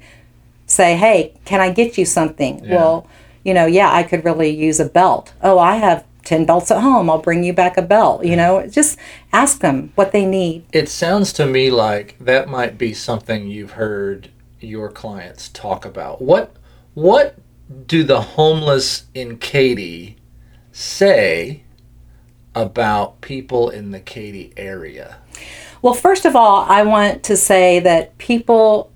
say, 0.68 0.96
hey, 0.96 1.34
can 1.46 1.60
I 1.60 1.72
get 1.72 1.98
you 1.98 2.06
something? 2.06 2.64
Yeah. 2.64 2.76
Well, 2.76 3.08
you 3.44 3.54
know, 3.54 3.66
yeah, 3.66 3.92
I 3.92 4.04
could 4.04 4.24
really 4.24 4.50
use 4.50 4.80
a 4.80 4.86
belt. 4.86 5.34
Oh, 5.42 5.58
I 5.58 5.78
have 5.78 6.06
10 6.24 6.46
belts 6.46 6.72
at 6.72 6.82
home. 6.82 7.10
I'll 7.10 7.22
bring 7.22 7.44
you 7.44 7.54
back 7.54 7.78
a 7.78 7.82
belt. 7.82 8.26
You 8.26 8.36
know, 8.36 8.66
just 8.68 8.98
ask 9.34 9.60
them 9.60 9.92
what 9.96 10.12
they 10.12 10.26
need. 10.26 10.66
It 10.72 10.90
sounds 10.90 11.34
to 11.34 11.46
me 11.46 11.72
like 11.72 12.18
that 12.20 12.48
might 12.48 12.78
be 12.78 12.94
something 12.94 13.48
you've 13.48 13.72
heard 13.72 14.30
your 14.60 14.90
clients 14.90 15.50
talk 15.50 15.86
about. 15.86 16.22
What 16.22 16.56
what 16.94 17.36
do 17.88 18.04
the 18.04 18.22
homeless 18.22 19.06
in 19.14 19.38
Katy 19.38 20.18
say 20.72 21.64
about 22.54 23.22
people 23.22 23.70
in 23.70 23.92
the 23.92 24.00
Katy 24.00 24.54
area? 24.58 25.18
Well, 25.82 25.94
first 25.94 26.26
of 26.26 26.36
all, 26.36 26.66
I 26.68 26.84
want 26.84 27.24
to 27.24 27.38
say 27.38 27.80
that 27.80 28.18
people 28.18 28.92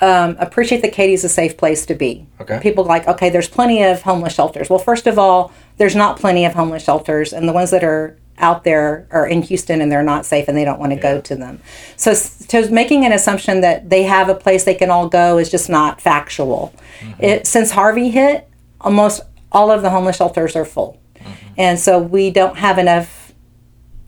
um, 0.00 0.36
appreciate 0.38 0.82
that 0.82 0.92
Katy's 0.92 1.24
a 1.24 1.28
safe 1.28 1.56
place 1.56 1.84
to 1.86 1.94
be. 1.94 2.26
Okay. 2.40 2.58
People 2.60 2.84
like, 2.84 3.06
okay, 3.08 3.30
there's 3.30 3.48
plenty 3.48 3.82
of 3.82 4.02
homeless 4.02 4.34
shelters. 4.34 4.70
Well, 4.70 4.78
first 4.78 5.06
of 5.06 5.18
all, 5.18 5.52
there's 5.80 5.96
not 5.96 6.20
plenty 6.20 6.44
of 6.44 6.52
homeless 6.52 6.84
shelters, 6.84 7.32
and 7.32 7.48
the 7.48 7.54
ones 7.54 7.70
that 7.70 7.82
are 7.82 8.14
out 8.36 8.64
there 8.64 9.06
are 9.10 9.26
in 9.26 9.40
Houston 9.40 9.80
and 9.80 9.90
they're 9.90 10.02
not 10.02 10.26
safe 10.26 10.46
and 10.46 10.54
they 10.54 10.64
don't 10.64 10.78
want 10.78 10.90
to 10.92 10.96
yeah. 10.96 11.14
go 11.14 11.20
to 11.22 11.34
them. 11.34 11.58
So, 11.96 12.12
so 12.12 12.68
making 12.68 13.06
an 13.06 13.12
assumption 13.12 13.62
that 13.62 13.88
they 13.88 14.02
have 14.02 14.28
a 14.28 14.34
place 14.34 14.64
they 14.64 14.74
can 14.74 14.90
all 14.90 15.08
go 15.08 15.38
is 15.38 15.50
just 15.50 15.70
not 15.70 15.98
factual. 15.98 16.74
Mm-hmm. 17.00 17.24
It, 17.24 17.46
since 17.46 17.70
Harvey 17.70 18.10
hit, 18.10 18.46
almost 18.78 19.22
all 19.50 19.70
of 19.70 19.80
the 19.80 19.88
homeless 19.88 20.16
shelters 20.16 20.54
are 20.54 20.66
full. 20.66 21.00
Mm-hmm. 21.14 21.54
And 21.56 21.78
so 21.80 21.98
we 21.98 22.30
don't 22.30 22.58
have 22.58 22.76
enough 22.76 23.32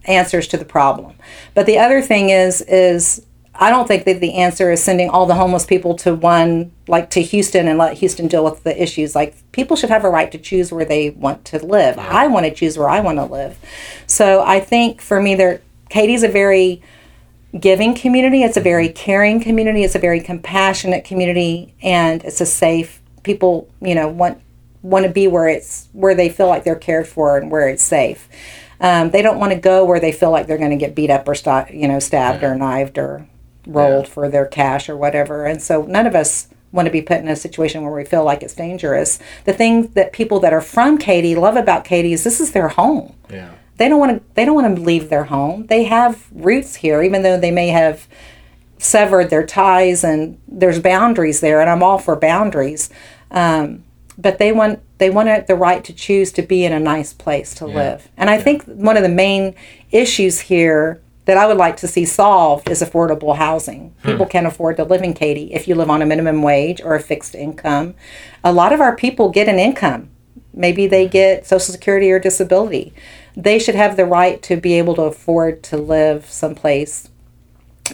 answers 0.05 0.49
to 0.49 0.59
the 0.59 0.67
problem. 0.67 1.17
But 1.55 1.65
the 1.65 1.79
other 1.79 2.03
thing 2.03 2.29
is 2.29 2.61
is 2.61 3.25
I 3.55 3.71
don't 3.71 3.87
think 3.87 4.05
that 4.05 4.21
the 4.21 4.35
answer 4.35 4.71
is 4.71 4.83
sending 4.83 5.11
all 5.11 5.27
the 5.27 5.35
homeless 5.35 5.67
people 5.67 5.95
to 5.97 6.15
one, 6.15 6.73
like 6.89 7.11
to 7.11 7.23
Houston 7.23 7.69
and 7.69 7.79
let 7.79 7.99
Houston 7.99 8.27
deal 8.27 8.45
with 8.45 8.63
the 8.65 8.83
issues. 8.83 9.15
Like 9.15 9.35
people 9.53 9.77
should 9.77 9.91
have 9.91 10.05
a 10.05 10.11
right 10.11 10.33
to 10.33 10.39
choose 10.39 10.73
where 10.73 10.87
they 10.87 11.11
want 11.11 11.45
to 11.47 11.65
live. 11.65 11.97
Yeah. 11.97 12.09
I 12.09 12.27
want 12.29 12.47
to 12.47 12.55
choose 12.55 12.79
where 12.79 12.89
I 12.89 13.01
want 13.01 13.19
to 13.19 13.25
live. 13.25 13.59
So 14.07 14.43
I 14.43 14.59
think 14.59 15.03
for 15.03 15.21
me, 15.21 15.35
there, 15.35 15.61
Katy's 15.91 16.23
a 16.23 16.29
very 16.29 16.83
giving 17.59 17.95
community. 17.95 18.43
It's 18.43 18.57
a 18.57 18.61
very 18.61 18.89
caring 18.89 19.41
community. 19.41 19.85
It's 19.85 19.95
a 19.95 19.99
very 19.99 20.21
compassionate 20.21 21.05
community, 21.05 21.75
and 21.83 22.25
it's 22.25 22.41
a 22.41 22.47
safe. 22.47 23.01
People, 23.23 23.69
you 23.81 23.95
know, 23.95 24.09
want 24.09 24.41
want 24.81 25.05
to 25.07 25.13
be 25.13 25.29
where 25.29 25.47
it's 25.47 25.89
where 25.93 26.15
they 26.15 26.29
feel 26.29 26.49
like 26.49 26.65
they're 26.65 26.75
cared 26.75 27.07
for 27.07 27.37
and 27.37 27.51
where 27.51 27.69
it's 27.69 27.83
safe. 27.83 28.29
Um, 28.81 29.11
they 29.11 29.23
don't 29.23 29.39
want 29.39 29.53
to 29.53 29.59
go 29.59 29.85
where 29.85 30.01
they 30.01 30.11
feel 30.11 30.31
like 30.31 30.47
they're 30.47 30.59
going 30.59 30.71
to 30.71 30.77
get 30.77 30.95
beat 30.95 31.11
up 31.11 31.29
or 31.29 31.35
st- 31.35 31.73
you 31.73 31.87
know 31.87 31.99
stabbed 31.99 32.43
yeah. 32.43 32.51
or 32.51 32.55
knifed 32.57 32.99
or 32.99 33.29
rolled 33.67 34.07
yeah. 34.07 34.13
for 34.13 34.29
their 34.29 34.47
cash 34.47 34.89
or 34.89 34.97
whatever. 34.97 35.45
And 35.47 35.63
so 35.63 35.83
none 35.83 36.07
of 36.07 36.15
us 36.15 36.49
want 36.73 36.87
to 36.87 36.93
be 36.93 37.03
put 37.03 37.21
in 37.21 37.29
a 37.29 37.37
situation 37.37 37.83
where 37.83 37.93
we 37.93 38.05
feel 38.05 38.25
like 38.25 38.43
it's 38.43 38.55
dangerous. 38.55 39.19
The 39.45 39.53
thing 39.53 39.89
that 39.89 40.13
people 40.13 40.41
that 40.41 40.53
are 40.53 40.61
from 40.61 40.99
Katy 40.99 41.35
love 41.35 41.57
about 41.57 41.85
Katy 41.85 42.13
is 42.13 42.25
this 42.25 42.41
is 42.41 42.53
their 42.53 42.69
home. 42.69 43.15
Yeah. 43.31 43.55
They 43.77 43.89
don't 43.89 44.01
want 44.01 44.19
to 44.19 44.35
they 44.35 44.45
don't 44.45 44.55
want 44.55 44.77
to 44.77 44.83
leave 44.83 45.09
their 45.09 45.25
home. 45.25 45.67
They 45.67 45.85
have 45.85 46.27
roots 46.33 46.77
here 46.77 47.03
even 47.03 47.23
though 47.23 47.39
they 47.39 47.51
may 47.51 47.69
have 47.69 48.07
severed 48.79 49.31
their 49.31 49.47
ties 49.47 50.03
and 50.03 50.41
there's 50.49 50.81
boundaries 50.81 51.41
there 51.41 51.61
and 51.61 51.71
I'm 51.71 51.83
all 51.83 51.99
for 51.99 52.17
boundaries. 52.17 52.91
Um, 53.31 53.85
but 54.19 54.39
they 54.39 54.53
want 54.53 54.81
they 54.99 55.11
want 55.11 55.47
the 55.47 55.57
right 55.57 55.83
to 55.85 55.93
choose 55.93 56.33
to 56.33 56.43
be 56.43 56.65
in 56.65 56.73
a 56.73 56.81
nice 56.81 57.13
place 57.13 57.55
to 57.57 57.69
yeah. 57.69 57.75
live. 57.75 58.09
And 58.17 58.31
I 58.31 58.37
yeah. 58.37 58.43
think 58.43 58.65
one 58.65 58.97
of 58.97 59.03
the 59.03 59.09
main 59.09 59.55
issues 59.91 60.41
here 60.41 61.01
that 61.25 61.37
I 61.37 61.47
would 61.47 61.57
like 61.57 61.77
to 61.79 61.89
see 61.89 62.05
solved 62.05 62.69
is 62.69 62.83
affordable 62.83 63.37
housing. 63.37 63.95
Hmm. 64.03 64.09
People 64.11 64.27
can 64.27 64.45
afford 64.47 64.77
to 64.79 64.85
live 64.85 65.03
in 65.03 65.15
Katy 65.15 65.53
if 65.55 65.69
you 65.69 65.75
live 65.75 65.89
on 65.91 66.03
a 66.03 66.07
minimum 66.07 66.43
wage 66.43 66.81
or 66.81 66.95
a 66.95 67.01
fixed 67.01 67.35
income. 67.35 67.95
A 68.43 68.53
lot 68.53 68.73
of 68.73 68.81
our 68.81 68.97
people 68.97 69.31
get 69.31 69.49
an 69.49 69.59
income. 69.59 70.11
Maybe 70.53 70.87
they 70.87 71.07
get 71.09 71.47
Social 71.47 71.73
Security 71.73 72.11
or 72.11 72.19
disability. 72.19 72.93
They 73.37 73.59
should 73.59 73.75
have 73.77 73.97
the 73.97 74.05
right 74.05 74.43
to 74.43 74.57
be 74.57 74.75
able 74.75 74.95
to 74.97 75.03
afford 75.03 75.63
to 75.65 75.77
live 75.79 76.27
someplace 76.31 77.09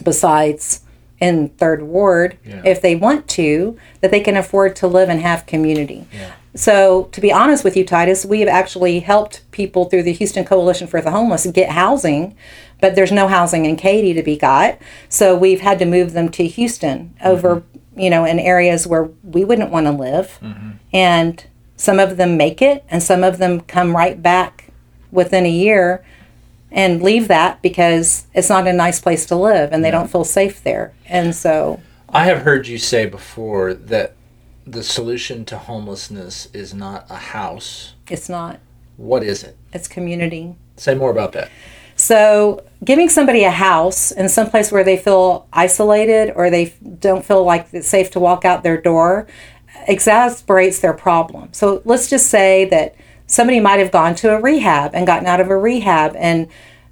besides 0.03 0.81
in 1.19 1.49
third 1.49 1.83
ward 1.83 2.37
Yeah. 2.45 2.61
if 2.65 2.81
they 2.81 2.95
want 2.95 3.27
to 3.29 3.77
that 4.01 4.11
they 4.11 4.21
can 4.21 4.37
afford 4.37 4.75
to 4.77 4.87
live 4.87 5.09
and 5.09 5.21
have 5.21 5.45
community 5.45 6.07
Yeah. 6.13 6.31
So 6.59 7.03
to 7.11 7.21
be 7.21 7.31
honest 7.31 7.63
with 7.63 7.77
you 7.77 7.85
titus 7.85 8.25
we 8.25 8.39
have 8.39 8.49
actually 8.49 8.99
helped 8.99 9.49
people 9.51 9.85
through 9.85 10.03
the 10.03 10.13
houston 10.13 10.43
coalition 10.43 10.87
for 10.87 11.01
the 11.01 11.11
homeless 11.11 11.45
get 11.47 11.69
housing 11.69 12.35
but 12.81 12.95
there's 12.95 13.11
no 13.11 13.27
housing 13.27 13.65
in 13.65 13.75
katy 13.75 14.13
to 14.13 14.23
be 14.23 14.37
got. 14.37 14.77
So 15.09 15.35
we've 15.35 15.61
had 15.61 15.79
to 15.79 15.85
move 15.85 16.13
them 16.13 16.29
to 16.29 16.47
houston 16.47 17.15
over 17.23 17.57
mm-hmm. 17.57 17.99
you 17.99 18.09
know 18.09 18.25
in 18.25 18.39
areas 18.39 18.87
where 18.87 19.09
we 19.23 19.43
wouldn't 19.43 19.71
want 19.71 19.85
to 19.85 19.91
live 19.91 20.39
mm-hmm. 20.41 20.71
and 20.93 21.45
some 21.75 21.99
of 21.99 22.17
them 22.17 22.37
make 22.37 22.61
it 22.61 22.83
and 22.89 23.01
some 23.01 23.23
of 23.23 23.37
them 23.37 23.61
come 23.61 23.95
right 23.95 24.21
back 24.21 24.71
within 25.11 25.45
a 25.45 25.51
year 25.51 26.03
and 26.71 27.01
leave 27.01 27.27
that 27.27 27.61
because 27.61 28.27
it's 28.33 28.49
not 28.49 28.67
a 28.67 28.73
nice 28.73 28.99
place 28.99 29.25
to 29.25 29.35
live 29.35 29.71
and 29.71 29.83
they 29.83 29.89
don't 29.89 30.11
feel 30.11 30.23
safe 30.23 30.61
there. 30.63 30.93
And 31.07 31.33
so, 31.33 31.81
I 32.09 32.25
have 32.25 32.43
heard 32.43 32.67
you 32.67 32.77
say 32.77 33.07
before 33.07 33.73
that 33.73 34.13
the 34.69 34.83
solution 34.83 35.45
to 35.45 35.57
homelessness 35.57 36.47
is 36.53 36.73
not 36.73 37.05
a 37.09 37.15
house. 37.15 37.93
it's 38.07 38.29
not, 38.29 38.59
What 38.97 39.23
is 39.23 39.43
it? 39.43 39.57
it's 39.73 39.87
community. 39.87 40.55
Say 40.77 40.95
more 40.95 41.11
about 41.11 41.31
that. 41.33 41.49
So, 41.95 42.63
giving 42.83 43.09
somebody 43.09 43.43
a 43.43 43.51
house 43.51 44.11
in 44.11 44.29
some 44.29 44.49
place 44.49 44.71
where 44.71 44.85
they 44.85 44.95
feel 44.95 45.47
isolated 45.51 46.31
or 46.35 46.49
they 46.49 46.73
don't 46.99 47.25
feel 47.25 47.43
like 47.43 47.67
it's 47.73 47.89
safe 47.89 48.11
to 48.11 48.19
walk 48.19 48.45
out 48.45 48.63
their 48.63 48.79
door 48.79 49.27
exasperates 49.87 50.79
their 50.79 50.93
problem. 50.93 51.49
So, 51.51 51.81
let's 51.83 52.09
just 52.09 52.27
say 52.27 52.65
that 52.65 52.95
somebody 53.27 53.59
might 53.59 53.79
have 53.79 53.91
gone 53.91 54.15
to 54.15 54.33
a 54.33 54.39
rehab 54.39 54.91
and 54.93 55.05
gotten 55.05 55.27
out 55.27 55.41
of 55.41 55.49
a 55.49 55.57
rehab 55.57 56.15
and 56.15 56.47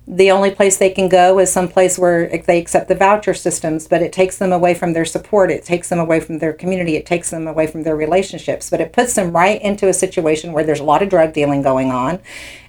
the 0.09 0.31
only 0.31 0.51
place 0.51 0.77
they 0.77 0.89
can 0.89 1.09
go 1.09 1.37
is 1.37 1.51
some 1.51 1.67
place 1.67 1.99
where 1.99 2.29
they 2.29 2.59
accept 2.59 2.87
the 2.87 2.95
voucher 2.95 3.33
systems, 3.33 3.89
but 3.89 4.01
it 4.01 4.13
takes 4.13 4.37
them 4.37 4.53
away 4.53 4.73
from 4.73 4.93
their 4.93 5.03
support. 5.03 5.51
It 5.51 5.65
takes 5.65 5.89
them 5.89 5.99
away 5.99 6.21
from 6.21 6.39
their 6.39 6.53
community. 6.53 6.95
It 6.95 7.05
takes 7.05 7.29
them 7.29 7.45
away 7.45 7.67
from 7.67 7.83
their 7.83 7.95
relationships. 7.95 8.69
But 8.69 8.79
it 8.79 8.93
puts 8.93 9.15
them 9.15 9.33
right 9.33 9.61
into 9.61 9.89
a 9.89 9.93
situation 9.93 10.53
where 10.53 10.63
there's 10.63 10.79
a 10.79 10.85
lot 10.85 11.03
of 11.03 11.09
drug 11.09 11.33
dealing 11.33 11.61
going 11.61 11.91
on, 11.91 12.21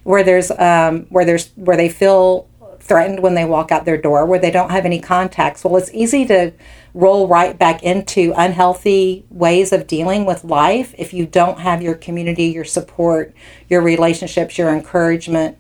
where 0.03 0.25
there's 0.25 0.51
um, 0.51 1.07
where 1.11 1.25
there's 1.25 1.51
where 1.55 1.77
they 1.77 1.89
feel 1.89 2.49
threatened 2.81 3.21
when 3.21 3.35
they 3.35 3.45
walk 3.45 3.71
out 3.71 3.85
their 3.85 4.01
door, 4.01 4.27
where 4.27 4.41
they 4.41 4.51
don't 4.51 4.71
have 4.71 4.85
any 4.85 4.99
contacts. 4.99 5.63
Well, 5.63 5.77
it's 5.77 5.93
easy 5.95 6.27
to 6.27 6.53
roll 6.93 7.29
right 7.29 7.57
back 7.57 7.85
into 7.85 8.33
unhealthy 8.37 9.25
ways 9.31 9.73
of 9.73 9.87
dealing 9.87 10.25
with 10.25 10.43
life 10.43 10.93
if 10.99 11.15
you 11.15 11.25
don't 11.25 11.61
have 11.61 11.83
your 11.83 11.95
community, 11.95 12.47
your 12.47 12.65
support, 12.65 13.33
your 13.69 13.81
relationships, 13.81 14.59
your 14.59 14.71
encouragement 14.71 15.57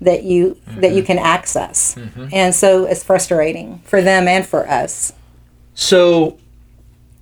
that 0.00 0.24
you 0.24 0.56
that 0.66 0.92
you 0.92 1.02
can 1.02 1.18
access. 1.18 1.96
And 2.32 2.54
so 2.54 2.84
it's 2.86 3.04
frustrating 3.04 3.80
for 3.84 4.00
them 4.00 4.28
and 4.28 4.46
for 4.46 4.68
us. 4.68 5.12
So, 5.74 6.38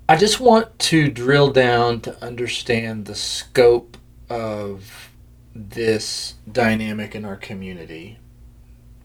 I 0.09 0.17
just 0.17 0.41
want 0.41 0.79
to 0.81 1.09
drill 1.11 1.51
down 1.51 2.01
to 2.01 2.25
understand 2.25 3.05
the 3.05 3.15
scope 3.15 3.97
of 4.31 5.11
this 5.55 6.35
dynamic 6.51 7.15
in 7.15 7.25
our 7.25 7.37
community. 7.37 8.19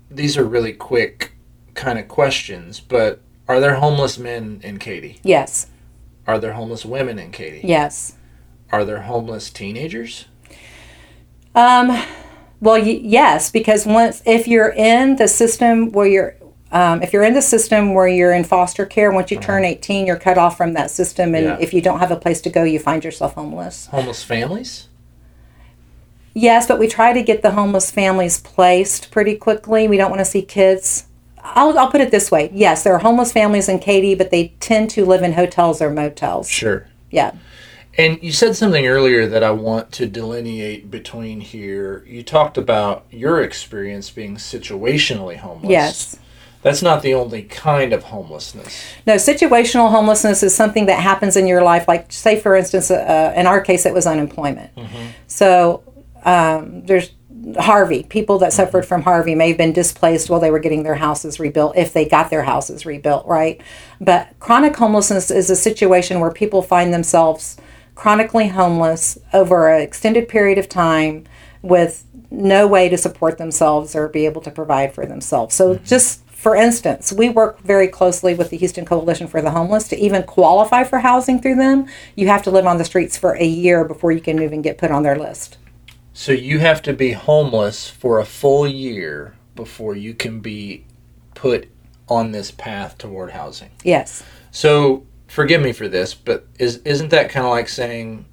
These 0.09 0.37
are 0.37 0.45
really 0.45 0.73
quick 0.73 1.33
kind 1.73 1.99
of 1.99 2.07
questions, 2.07 2.79
but 2.79 3.21
are 3.47 3.59
there 3.59 3.75
homeless 3.75 4.17
men 4.17 4.61
in 4.63 4.79
Katy? 4.79 5.19
Yes. 5.23 5.67
Are 6.25 6.39
there 6.39 6.53
homeless 6.53 6.85
women 6.85 7.19
in 7.19 7.31
Katy? 7.31 7.61
Yes. 7.67 8.15
Are 8.71 8.85
there 8.85 9.01
homeless 9.01 9.49
teenagers? 9.49 10.25
Um, 11.53 12.01
well, 12.63 12.81
y- 12.81 12.99
yes, 13.03 13.51
because 13.51 13.85
once 13.85 14.21
if 14.25 14.47
you're 14.47 14.69
in 14.71 15.17
the 15.17 15.27
system 15.27 15.91
where 15.91 16.07
you're 16.07 16.35
um, 16.71 17.03
if 17.03 17.13
you're 17.13 17.23
in 17.23 17.35
the 17.35 17.41
system 17.41 17.93
where 17.93 18.07
you're 18.07 18.33
in 18.33 18.43
foster 18.43 18.85
care, 18.85 19.11
once 19.11 19.29
you 19.29 19.39
turn 19.39 19.63
18, 19.63 20.07
you're 20.07 20.15
cut 20.17 20.39
off 20.39 20.57
from 20.57 20.73
that 20.73 20.89
system, 20.89 21.35
and 21.35 21.45
Yeah. 21.45 21.57
if 21.59 21.71
you 21.73 21.81
don't 21.81 21.99
have 21.99 22.09
a 22.09 22.15
place 22.15 22.41
to 22.41 22.49
go, 22.49 22.63
you 22.63 22.79
find 22.79 23.03
yourself 23.03 23.35
homeless. 23.35 23.85
Homeless 23.87 24.23
families? 24.23 24.87
Yes, 26.33 26.65
but 26.67 26.79
we 26.79 26.87
try 26.87 27.13
to 27.13 27.21
get 27.21 27.43
the 27.43 27.51
homeless 27.51 27.91
families 27.91 28.39
placed 28.39 29.11
pretty 29.11 29.35
quickly. 29.35 29.87
We 29.87 29.97
don't 29.97 30.09
want 30.09 30.21
to 30.21 30.25
see 30.25 30.41
kids. 30.41 31.05
I'll, 31.43 31.77
I'll 31.77 31.91
put 31.91 32.01
it 32.01 32.09
this 32.09 32.31
way. 32.31 32.49
Yes, 32.53 32.83
there 32.83 32.93
are 32.95 32.99
homeless 32.99 33.31
families 33.31 33.69
in 33.69 33.77
Katy, 33.77 34.15
but 34.15 34.31
they 34.31 34.53
tend 34.59 34.89
to 34.91 35.05
live 35.05 35.21
in 35.21 35.33
hotels 35.33 35.79
or 35.79 35.91
motels. 35.91 36.49
Sure. 36.49 36.87
Yeah. 37.11 37.33
And 37.97 38.21
you 38.23 38.31
said 38.31 38.55
something 38.55 38.87
earlier 38.87 39.27
that 39.27 39.43
I 39.43 39.51
want 39.51 39.91
to 39.93 40.07
delineate 40.07 40.89
between 40.89 41.41
here. 41.41 42.03
You 42.07 42.23
talked 42.23 42.57
about 42.57 43.05
your 43.11 43.41
experience 43.41 44.09
being 44.09 44.37
situationally 44.37 45.37
homeless. 45.37 45.69
Yes. 45.69 46.19
That's 46.63 46.81
not 46.81 47.01
the 47.01 47.13
only 47.13 47.43
kind 47.43 47.93
of 47.93 48.03
homelessness. 48.03 48.83
No, 49.05 49.15
situational 49.15 49.91
homelessness 49.91 50.41
is 50.43 50.55
something 50.55 50.85
that 50.85 51.01
happens 51.01 51.35
in 51.35 51.45
your 51.45 51.61
life. 51.61 51.87
Like, 51.87 52.11
say, 52.11 52.39
for 52.39 52.55
instance, 52.55 52.89
uh, 52.89 53.33
in 53.35 53.45
our 53.45 53.61
case, 53.61 53.85
it 53.85 53.93
was 53.93 54.07
unemployment. 54.07 54.71
So 55.27 55.83
um, 56.23 56.85
there's 56.85 57.11
Harvey. 57.59 58.03
People 58.03 58.39
that 58.39 58.53
suffered 58.53 58.85
from 58.85 59.01
Harvey 59.01 59.35
may 59.35 59.49
have 59.49 59.57
been 59.57 59.73
displaced 59.73 60.29
while 60.29 60.39
they 60.39 60.49
were 60.49 60.59
getting 60.59 60.83
their 60.83 60.95
houses 60.95 61.39
rebuilt, 61.39 61.75
if 61.75 61.91
they 61.91 62.05
got 62.05 62.29
their 62.29 62.43
houses 62.43 62.85
rebuilt, 62.85 63.27
right? 63.27 63.59
But 63.99 64.33
chronic 64.39 64.77
homelessness 64.77 65.29
is 65.29 65.49
a 65.49 65.55
situation 65.55 66.21
where 66.21 66.31
people 66.31 66.61
find 66.61 66.93
themselves 66.93 67.57
chronically 67.95 68.47
homeless 68.47 69.17
over 69.33 69.69
an 69.69 69.81
extended 69.81 70.27
period 70.27 70.57
of 70.57 70.67
time 70.67 71.25
with 71.61 72.05
no 72.31 72.67
way 72.67 72.89
to 72.89 72.97
support 72.97 73.37
themselves 73.37 73.95
or 73.95 74.07
be 74.09 74.25
able 74.25 74.41
to 74.41 74.51
provide 74.51 74.93
for 74.93 75.05
themselves. 75.05 75.55
So 75.55 75.75
mm-hmm. 75.75 75.85
just 75.85 76.23
for 76.43 76.57
instance, 76.57 77.13
we 77.13 77.29
work 77.29 77.61
very 77.61 77.87
closely 77.87 78.33
with 78.33 78.49
the 78.49 78.57
Houston 78.57 78.83
Coalition 78.83 79.27
for 79.27 79.41
the 79.41 79.51
Homeless. 79.51 79.87
To 79.87 79.97
even 79.97 80.23
qualify 80.23 80.83
for 80.83 80.99
housing 80.99 81.41
through 81.41 81.55
them, 81.55 81.87
you 82.17 82.27
have 82.27 82.43
to 82.43 82.51
live 82.51 82.67
on 82.67 82.77
the 82.77 82.83
streets 82.83 83.15
for 83.15 83.37
a 83.37 83.45
year 83.45 83.85
before 83.85 84.11
you 84.11 84.19
can 84.19 84.43
even 84.43 84.61
get 84.61 84.77
put 84.77 84.91
on 84.91 85.03
their 85.03 85.17
list. 85.17 85.57
So 86.11 86.33
you 86.33 86.59
have 86.59 86.81
to 86.81 86.91
be 86.91 87.13
homeless 87.13 87.89
for 87.89 88.19
a 88.19 88.25
full 88.25 88.67
year 88.67 89.35
before 89.55 89.95
you 89.95 90.13
can 90.13 90.41
be 90.41 90.83
put 91.33 91.69
on 92.09 92.33
this 92.33 92.51
path 92.51 92.97
toward 92.97 93.31
housing. 93.31 93.69
Yes. 93.85 94.21
So 94.51 95.05
forgive 95.33 95.63
me 95.63 95.73
for 95.73 95.87
this, 95.87 96.13
but 96.13 96.45
is 96.59 96.77
isn't 96.85 97.09
that 97.09 97.29
kind 97.29 97.43
of 97.43 97.51
like 97.51 97.67
saying 97.67 98.25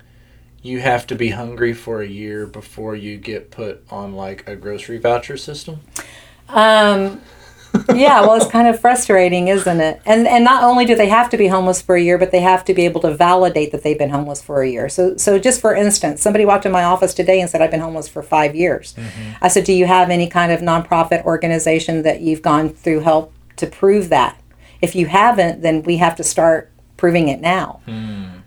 you 0.62 0.80
have 0.80 1.06
to 1.06 1.14
be 1.14 1.30
hungry 1.30 1.72
for 1.72 2.02
a 2.02 2.06
year 2.06 2.46
before 2.46 2.94
you 2.94 3.16
get 3.16 3.50
put 3.50 3.82
on 3.90 4.12
like 4.12 4.46
a 4.46 4.54
grocery 4.54 4.98
voucher 4.98 5.38
system? 5.38 5.80
Um, 6.50 7.22
yeah, 7.94 8.20
well, 8.20 8.34
it's 8.34 8.50
kind 8.50 8.68
of 8.68 8.78
frustrating, 8.78 9.48
isn't 9.48 9.80
it? 9.80 10.02
And 10.04 10.28
and 10.28 10.44
not 10.44 10.62
only 10.62 10.84
do 10.84 10.94
they 10.94 11.08
have 11.08 11.30
to 11.30 11.38
be 11.38 11.46
homeless 11.46 11.80
for 11.80 11.96
a 11.96 12.02
year, 12.02 12.18
but 12.18 12.32
they 12.32 12.40
have 12.40 12.66
to 12.66 12.74
be 12.74 12.84
able 12.84 13.00
to 13.00 13.14
validate 13.14 13.72
that 13.72 13.82
they've 13.82 13.98
been 13.98 14.10
homeless 14.10 14.42
for 14.42 14.60
a 14.60 14.68
year. 14.68 14.90
So 14.90 15.16
so 15.16 15.38
just 15.38 15.58
for 15.58 15.74
instance, 15.74 16.20
somebody 16.20 16.44
walked 16.44 16.66
in 16.66 16.72
my 16.72 16.84
office 16.84 17.14
today 17.14 17.40
and 17.40 17.48
said, 17.48 17.62
"I've 17.62 17.70
been 17.70 17.80
homeless 17.80 18.08
for 18.08 18.22
five 18.22 18.54
years." 18.54 18.94
I 19.40 19.48
said, 19.48 19.64
"Do 19.64 19.72
you 19.72 19.86
have 19.86 20.10
any 20.10 20.28
kind 20.28 20.52
of 20.52 20.60
nonprofit 20.60 21.24
organization 21.24 22.02
that 22.02 22.20
you've 22.20 22.42
gone 22.42 22.68
through 22.68 23.00
help 23.00 23.32
to 23.56 23.66
prove 23.66 24.10
that? 24.10 24.36
If 24.82 24.94
you 24.94 25.06
haven't, 25.06 25.62
then 25.62 25.82
we 25.82 25.96
have 25.96 26.14
to 26.16 26.24
start 26.24 26.70
proving 27.00 27.28
it 27.28 27.40
now." 27.40 27.80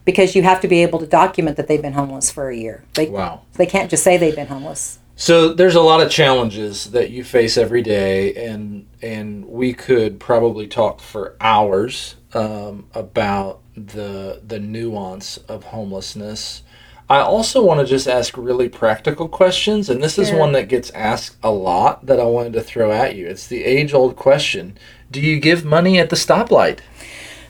Because 0.06 0.36
you 0.36 0.44
have 0.44 0.60
to 0.62 0.68
be 0.68 0.84
able 0.84 1.00
to 1.00 1.08
document 1.08 1.56
that 1.58 1.68
they've 1.68 1.82
been 1.82 1.94
homeless 1.94 2.30
for 2.30 2.50
a 2.50 2.56
year. 2.56 2.84
They, 2.94 3.08
Wow. 3.08 3.42
they 3.56 3.66
can't 3.66 3.90
just 3.90 4.04
say 4.04 4.18
they've 4.18 4.36
been 4.36 4.48
homeless. 4.48 5.00
So 5.16 5.54
there's 5.54 5.76
a 5.76 5.82
lot 5.82 6.02
of 6.02 6.10
challenges 6.12 6.92
that 6.92 7.10
you 7.12 7.24
face 7.24 7.56
every 7.58 7.82
day, 7.82 8.34
and 8.34 8.88
and 9.02 9.46
we 9.48 9.74
could 9.74 10.20
probably 10.20 10.68
talk 10.68 11.00
for 11.00 11.36
hours 11.40 12.16
um, 12.34 12.86
about 12.94 13.60
the 13.78 14.42
the 14.46 14.60
nuance 14.60 15.38
of 15.48 15.66
homelessness. 15.66 16.64
I 17.10 17.20
also 17.20 17.64
want 17.64 17.80
to 17.80 17.86
just 17.86 18.08
ask 18.08 18.36
really 18.38 18.70
practical 18.70 19.28
questions, 19.28 19.90
and 19.90 20.02
this 20.02 20.18
is 20.18 20.32
one 20.32 20.54
that 20.54 20.68
gets 20.68 20.90
asked 20.92 21.36
a 21.44 21.52
lot 21.52 22.06
that 22.08 22.20
I 22.20 22.24
wanted 22.24 22.54
to 22.54 22.62
throw 22.62 22.92
at 22.92 23.16
you. 23.16 23.28
It's 23.28 23.46
the 23.46 23.64
age 23.64 23.94
old 23.94 24.16
question: 24.16 24.78
Do 25.12 25.22
you 25.22 25.40
give 25.40 25.64
money 25.64 26.00
at 26.00 26.10
the 26.10 26.16
stoplight? 26.16 26.80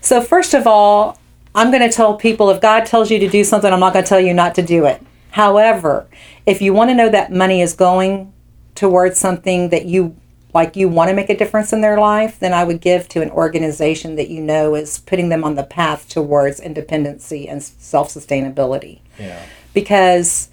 So, 0.04 0.22
first 0.22 0.54
of 0.54 0.68
all, 0.68 1.18
I'm 1.56 1.72
going 1.72 1.82
to 1.82 1.96
tell 1.96 2.16
people 2.16 2.50
if 2.50 2.60
God 2.62 2.86
tells 2.86 3.10
you 3.10 3.20
to 3.20 3.30
do 3.30 3.44
something, 3.46 3.72
I'm 3.72 3.80
not 3.80 3.94
going 3.94 4.04
to 4.04 4.10
tell 4.10 4.20
you 4.20 4.34
not 4.34 4.54
to 4.56 4.62
do 4.62 4.86
it. 4.86 5.02
However, 5.32 6.08
if 6.46 6.62
you 6.62 6.74
want 6.74 6.90
to 6.90 6.94
know 6.94 7.10
that 7.10 7.32
money 7.32 7.62
is 7.62 7.74
going 7.74 8.34
towards 8.76 9.18
something 9.18 9.70
that 9.70 9.86
you 9.86 10.16
like, 10.54 10.76
you 10.76 10.90
want 10.90 11.10
to 11.10 11.16
make 11.16 11.30
a 11.30 11.38
difference 11.38 11.72
in 11.72 11.80
their 11.82 11.98
life, 12.00 12.38
then 12.40 12.54
I 12.54 12.66
would 12.66 12.82
give 12.82 13.08
to 13.10 13.22
an 13.22 13.32
organization 13.32 14.16
that 14.18 14.30
you 14.30 14.42
know 14.42 14.76
is 14.76 15.00
putting 15.00 15.30
them 15.30 15.44
on 15.44 15.56
the 15.56 15.64
path 15.64 16.10
towards 16.10 16.60
independency 16.60 17.48
and 17.48 17.64
self 17.64 18.10
sustainability 18.10 19.00
Yeah. 19.18 19.42
because 19.74 20.50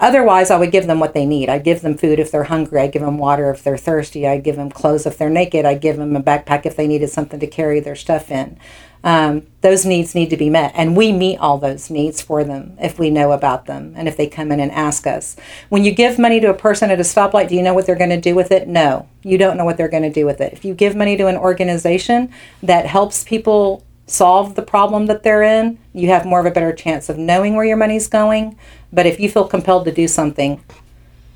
otherwise 0.00 0.50
I 0.50 0.58
would 0.58 0.72
give 0.72 0.86
them 0.86 1.00
what 1.00 1.14
they 1.14 1.26
need. 1.26 1.48
I'd 1.48 1.64
give 1.64 1.82
them 1.82 1.96
food 1.96 2.18
if 2.18 2.30
they're 2.30 2.44
hungry. 2.44 2.80
I'd 2.80 2.92
give 2.92 3.02
them 3.02 3.18
water 3.18 3.50
if 3.50 3.62
they're 3.62 3.76
thirsty. 3.78 4.26
I'd 4.26 4.44
give 4.44 4.56
them 4.56 4.70
clothes 4.70 5.06
if 5.06 5.16
they're 5.18 5.30
naked. 5.30 5.64
I'd 5.64 5.80
give 5.80 5.96
them 5.96 6.16
a 6.16 6.22
backpack 6.22 6.66
if 6.66 6.76
they 6.76 6.86
needed 6.86 7.10
something 7.10 7.40
to 7.40 7.46
carry 7.46 7.80
their 7.80 7.96
stuff 7.96 8.30
in. 8.30 8.58
um, 9.04 9.46
those 9.60 9.84
needs 9.84 10.14
need 10.14 10.30
to 10.30 10.36
be 10.36 10.48
met. 10.48 10.72
And 10.74 10.96
we 10.96 11.12
meet 11.12 11.38
all 11.38 11.58
those 11.58 11.90
needs 11.90 12.22
for 12.22 12.42
them 12.42 12.76
if 12.80 12.98
we 12.98 13.10
know 13.10 13.32
about 13.32 13.66
them 13.66 13.92
and 13.96 14.08
if 14.08 14.16
they 14.16 14.26
come 14.26 14.50
in 14.50 14.60
and 14.60 14.72
ask 14.72 15.06
us. 15.06 15.36
When 15.68 15.84
you 15.84 15.92
give 15.92 16.18
money 16.18 16.40
to 16.40 16.48
a 16.48 16.54
person 16.54 16.90
at 16.90 16.98
a 16.98 17.02
stoplight, 17.02 17.48
do 17.48 17.54
you 17.54 17.62
know 17.62 17.74
what 17.74 17.84
they're 17.84 17.94
going 17.96 18.10
to 18.10 18.20
do 18.20 18.34
with 18.34 18.50
it? 18.50 18.66
No, 18.66 19.06
you 19.22 19.36
don't 19.36 19.58
know 19.58 19.64
what 19.66 19.76
they're 19.76 19.88
going 19.88 20.04
to 20.04 20.10
do 20.12 20.24
with 20.24 20.40
it. 20.40 20.54
If 20.54 20.64
you 20.64 20.72
give 20.74 20.96
money 20.96 21.18
to 21.18 21.26
an 21.26 21.36
organization 21.36 22.32
that 22.62 22.86
helps 22.86 23.24
people 23.24 23.84
solve 24.06 24.54
the 24.54 24.62
problem 24.62 25.06
that 25.06 25.22
they're 25.22 25.42
in, 25.42 25.78
you 25.92 26.08
have 26.08 26.26
more 26.26 26.40
of 26.40 26.46
a 26.46 26.50
better 26.50 26.72
chance 26.72 27.08
of 27.08 27.16
knowing 27.18 27.54
where 27.56 27.64
your 27.64 27.76
money's 27.76 28.06
going. 28.08 28.56
But 28.92 29.06
if 29.06 29.18
you 29.18 29.28
feel 29.28 29.46
compelled 29.48 29.84
to 29.86 29.92
do 29.92 30.06
something, 30.08 30.62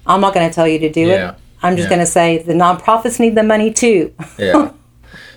I'm 0.06 0.20
not 0.20 0.34
going 0.34 0.48
to 0.48 0.54
tell 0.54 0.68
you 0.68 0.78
to 0.80 0.90
do 0.90 1.02
Yeah. 1.06 1.30
it. 1.30 1.34
I'm 1.62 1.76
just 1.76 1.86
Yeah. 1.86 1.96
going 1.96 2.06
to 2.06 2.10
say 2.10 2.38
the 2.38 2.52
nonprofits 2.52 3.18
need 3.18 3.34
the 3.34 3.42
money 3.42 3.72
too. 3.72 4.12
Yeah. 4.38 4.70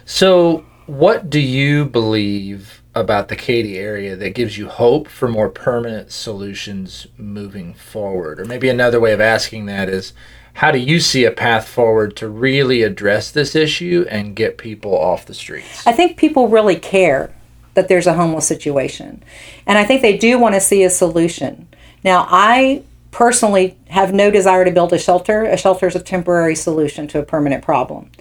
so, 0.06 0.66
what 0.88 1.30
do 1.30 1.40
you 1.40 1.86
believe 1.86 2.82
about 2.94 3.30
the 3.30 3.36
Katy 3.36 3.78
area 3.78 4.16
that 4.18 4.36
gives 4.36 4.58
you 4.58 4.68
hope 4.68 5.08
for 5.08 5.28
more 5.30 5.48
permanent 5.50 6.12
solutions 6.12 7.08
moving 7.18 7.74
forward? 7.74 8.40
Or 8.40 8.46
maybe 8.46 8.68
another 8.70 9.00
way 9.00 9.14
of 9.14 9.22
asking 9.22 9.66
that 9.68 9.88
is 9.90 10.12
how 10.54 10.72
do 10.72 10.78
you 10.78 11.00
see 11.00 11.24
a 11.26 11.32
path 11.32 11.68
forward 11.68 12.16
to 12.18 12.28
really 12.28 12.84
address 12.84 13.32
this 13.32 13.56
issue 13.56 14.06
and 14.10 14.36
get 14.36 14.58
people 14.58 14.98
off 14.98 15.26
the 15.26 15.34
streets? 15.34 15.86
I 15.88 15.92
think 15.92 16.18
people 16.18 16.50
really 16.50 16.76
care 16.76 17.34
that 17.74 17.88
there's 17.88 18.08
a 18.08 18.14
homeless 18.14 18.48
situation. 18.48 19.24
And 19.66 19.78
I 19.78 19.86
think 19.86 20.02
they 20.02 20.18
do 20.18 20.38
want 20.38 20.56
to 20.56 20.62
see 20.62 20.84
a 20.84 20.90
solution. 20.90 21.68
Now, 22.04 22.28
I 22.30 22.84
personally 23.12 23.78
have 23.90 24.14
no 24.14 24.32
desire 24.32 24.66
to 24.66 24.72
build 24.72 24.94
a 24.94 24.98
shelter. 24.98 25.44
A 25.44 25.58
shelter 25.58 25.88
is 25.88 25.96
a 25.96 26.02
temporary 26.02 26.56
solution 26.56 27.08
to 27.10 27.20
a 27.20 27.24
permanent 27.24 27.64
problem. 27.64 28.12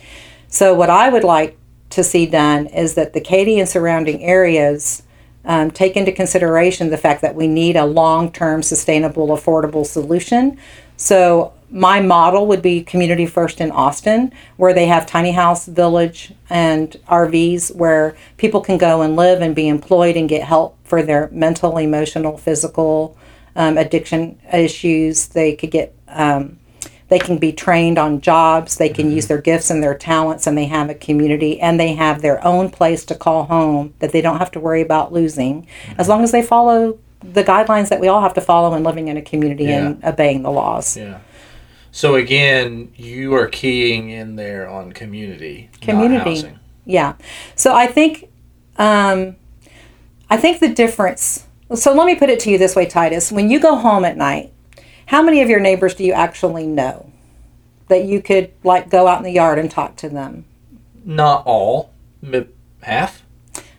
So, 0.49 0.75
what 0.75 0.91
I 0.91 1.09
would 1.09 1.25
like 1.25 1.57
to 1.91 2.05
see 2.05 2.27
done 2.27 2.67
is 2.67 2.95
that 2.95 3.13
the 3.13 3.21
Katy 3.21 3.59
and 3.59 3.69
surrounding 3.69 4.23
areas 4.23 5.03
um, 5.45 5.71
take 5.71 5.97
into 5.97 6.13
consideration 6.13 6.91
the 6.91 6.99
fact 6.99 7.23
that 7.23 7.35
we 7.35 7.47
need 7.47 7.77
a 7.77 7.87
long 7.87 8.31
term, 8.31 8.63
sustainable, 8.63 9.29
affordable 9.29 9.87
solution. 9.87 10.59
So, 10.97 11.53
my 11.71 12.01
model 12.01 12.47
would 12.49 12.63
be 12.63 12.83
Community 12.83 13.27
First 13.27 13.61
in 13.61 13.71
Austin, 13.71 14.33
where 14.57 14.75
they 14.75 14.87
have 14.87 15.07
tiny 15.07 15.33
house, 15.33 15.67
village, 15.67 16.33
and 16.49 16.97
RVs 17.09 17.75
where 17.75 18.17
people 18.37 18.61
can 18.61 18.77
go 18.77 19.03
and 19.03 19.17
live 19.17 19.41
and 19.41 19.55
be 19.55 19.69
employed 19.69 20.17
and 20.17 20.29
get 20.29 20.43
help 20.43 20.77
for 20.85 21.03
their 21.03 21.29
mental, 21.31 21.79
emotional, 21.79 22.37
physical 22.37 23.17
um, 23.55 23.79
addiction 23.79 24.39
issues. 24.53 25.29
They 25.29 25.55
could 25.55 25.71
get 25.71 25.95
um, 26.09 26.59
they 27.09 27.19
can 27.19 27.39
be 27.39 27.53
trained 27.53 27.99
on 27.99 28.21
jobs. 28.21 28.77
They 28.77 28.89
can 28.89 29.11
use 29.11 29.27
their 29.27 29.41
gifts 29.41 29.69
and 29.69 29.83
their 29.83 29.97
talents 29.97 30.47
and 30.47 30.57
they 30.57 30.67
have 30.67 30.89
a 30.89 30.95
community 30.95 31.61
and 31.61 31.79
they 31.79 31.95
have 31.95 32.23
their 32.23 32.45
own 32.47 32.71
place 32.71 33.05
to 33.07 33.17
call 33.17 33.45
home 33.47 33.95
that 33.99 34.13
they 34.13 34.21
don't 34.21 34.39
have 34.39 34.53
to 34.53 34.61
worry 34.61 34.81
about 34.81 35.13
losing. 35.13 35.67
As 35.99 36.09
long 36.09 36.23
as 36.23 36.31
they 36.31 36.41
follow 36.41 36.99
the 37.23 37.43
guidelines 37.43 37.89
that 37.89 38.01
we 38.01 38.07
all 38.07 38.23
have 38.23 38.35
to 38.35 38.41
follow 38.41 38.75
in 38.75 38.85
living 38.85 39.09
in 39.09 39.17
a 39.17 39.23
community 39.23 39.67
and 39.67 40.03
obeying 40.05 40.43
the 40.43 40.53
laws. 40.53 40.97
Yeah. 40.97 41.19
So 41.93 42.15
again, 42.15 42.93
you 42.97 43.35
are 43.35 43.47
keying 43.49 44.11
in 44.11 44.37
there 44.37 44.69
on 44.69 44.93
community, 44.93 45.69
Community. 45.81 46.57
yeah 46.87 47.15
so 47.57 47.75
i 47.75 47.87
think 47.87 48.29
um, 48.77 49.37
i 50.31 50.37
think 50.37 50.61
the 50.61 50.69
difference 50.69 51.47
so 51.75 51.93
let 51.93 52.07
me 52.07 52.15
put 52.15 52.31
it 52.31 52.41
to 52.41 52.51
you 52.51 52.57
this 52.59 52.75
way 52.75 52.87
titus 52.87 53.31
when 53.31 53.51
you 53.51 53.61
go 53.61 53.77
home 53.77 54.05
at 54.05 54.17
night 54.17 54.51
how 55.07 55.23
many 55.23 55.43
of 55.43 55.49
your 55.51 55.61
neighbors 55.61 55.95
do 55.95 56.03
you 56.05 56.13
actually 56.13 56.67
know 56.67 57.11
that 57.89 58.05
you 58.05 58.23
could 58.23 58.51
like 58.65 58.89
go 58.89 59.07
out 59.07 59.19
in 59.19 59.25
the 59.25 59.31
yard 59.33 59.59
and 59.59 59.71
talk 59.71 59.95
to 59.97 60.09
them 60.09 60.45
Not 61.05 61.45
all, 61.47 61.91
m- 62.23 62.49
half. 62.83 63.23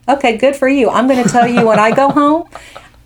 Okay, 0.07 0.37
good 0.37 0.55
for 0.55 0.67
you. 0.67 0.89
I'm 0.89 1.07
going 1.07 1.23
to 1.23 1.29
tell 1.29 1.47
you 1.47 1.65
when 1.65 1.79
I 1.79 1.91
go 1.95 2.09
home, 2.09 2.49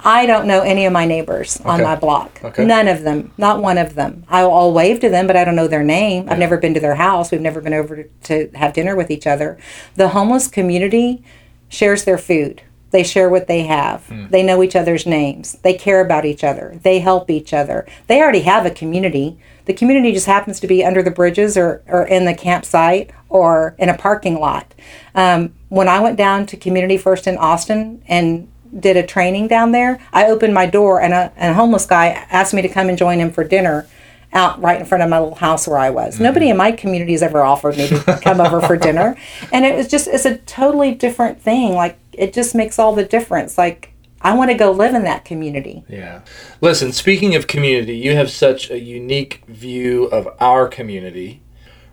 I 0.05 0.27
don't 0.27 0.45
know 0.45 0.61
any 0.61 0.85
of 0.85 0.93
my 0.93 1.05
neighbors 1.05 1.59
on 1.61 1.81
my 1.81 1.95
block. 1.95 2.39
Okay. 2.43 2.63
None 2.63 2.87
of 2.87 3.01
them, 3.01 3.33
not 3.39 3.61
one 3.61 3.79
of 3.79 3.95
them. 3.95 4.23
I'll, 4.29 4.53
I'll 4.53 4.71
wave 4.71 4.99
to 4.99 5.09
them, 5.09 5.25
but 5.25 5.35
I 5.35 5.43
don't 5.43 5.55
know 5.55 5.67
their 5.67 5.83
name. 5.83 6.29
I've 6.29 6.37
never 6.37 6.57
been 6.57 6.75
to 6.75 6.79
their 6.79 6.95
house. 6.95 7.31
We've 7.31 7.41
never 7.41 7.59
been 7.59 7.73
over 7.73 8.03
to 8.03 8.49
have 8.53 8.73
dinner 8.73 8.95
with 8.95 9.09
each 9.09 9.25
other. 9.25 9.57
The 9.95 10.09
homeless 10.09 10.47
community 10.47 11.23
shares 11.69 12.05
their 12.05 12.19
food. 12.19 12.61
They 12.91 13.03
share 13.03 13.29
what 13.29 13.47
they 13.47 13.63
have. 13.63 14.07
They 14.29 14.43
know 14.43 14.63
each 14.63 14.75
other's 14.75 15.05
names. 15.05 15.53
They 15.63 15.73
care 15.73 15.99
about 15.99 16.23
each 16.23 16.43
other. 16.43 16.79
They 16.83 16.99
help 16.99 17.29
each 17.29 17.51
other. 17.51 17.85
They 18.07 18.21
already 18.21 18.41
have 18.41 18.65
a 18.65 18.71
community. 18.71 19.37
The 19.65 19.73
community 19.73 20.13
just 20.13 20.27
happens 20.27 20.59
to 20.61 20.67
be 20.67 20.85
under 20.85 21.01
the 21.01 21.11
bridges 21.11 21.57
or, 21.57 21.83
or 21.87 22.05
in 22.05 22.25
the 22.25 22.33
campsite 22.35 23.11
or 23.27 23.75
in 23.79 23.89
a 23.89 23.97
parking 23.97 24.39
lot. 24.39 24.73
Um, 25.13 25.55
when 25.69 25.89
I 25.89 25.99
went 25.99 26.15
down 26.15 26.45
to 26.45 26.55
Community 26.55 26.97
First 26.97 27.27
in 27.27 27.37
Austin 27.37 28.01
and 28.07 28.47
did 28.79 28.97
a 28.97 29.05
training 29.05 29.47
down 29.47 29.71
there, 29.71 29.99
I 30.13 30.27
opened 30.27 30.53
my 30.53 30.65
door 30.65 31.01
and 31.01 31.13
a, 31.13 31.31
and 31.35 31.51
a 31.51 31.53
homeless 31.53 31.85
guy 31.85 32.07
asked 32.29 32.53
me 32.53 32.61
to 32.61 32.69
come 32.69 32.89
and 32.89 32.97
join 32.97 33.19
him 33.19 33.31
for 33.31 33.43
dinner 33.43 33.87
out 34.33 34.61
right 34.61 34.79
in 34.79 34.85
front 34.85 35.03
of 35.03 35.09
my 35.09 35.19
little 35.19 35.35
house 35.35 35.67
where 35.67 35.77
I 35.77 35.89
was. 35.89 36.15
Mm-hmm. 36.15 36.23
Nobody 36.23 36.49
in 36.49 36.57
my 36.57 36.71
community 36.71 37.13
has 37.13 37.23
ever 37.23 37.41
offered 37.41 37.77
me 37.77 37.87
to 37.87 38.19
come 38.23 38.41
over 38.41 38.61
for 38.61 38.75
dinner. 38.75 39.17
And 39.51 39.65
it 39.65 39.75
was 39.75 39.87
just, 39.87 40.07
it's 40.07 40.25
a 40.25 40.37
totally 40.39 40.93
different 40.93 41.41
thing. 41.41 41.73
Like, 41.73 41.97
it 42.11 42.33
just 42.33 42.53
makes 42.53 42.77
all 42.77 42.93
the 42.93 43.05
difference. 43.05 43.57
Like, 43.57 43.93
I 44.21 44.35
want 44.35 44.51
to 44.51 44.57
go 44.57 44.71
live 44.71 44.93
in 44.93 45.03
that 45.03 45.23
community. 45.23 45.83
Yeah. 45.87 46.21
Listen, 46.59 46.91
speaking 46.91 47.35
of 47.35 47.47
community, 47.47 47.95
you 47.95 48.15
have 48.15 48.29
such 48.29 48.69
a 48.69 48.79
unique 48.79 49.43
view 49.47 50.05
of 50.05 50.27
our 50.39 50.67
community. 50.67 51.41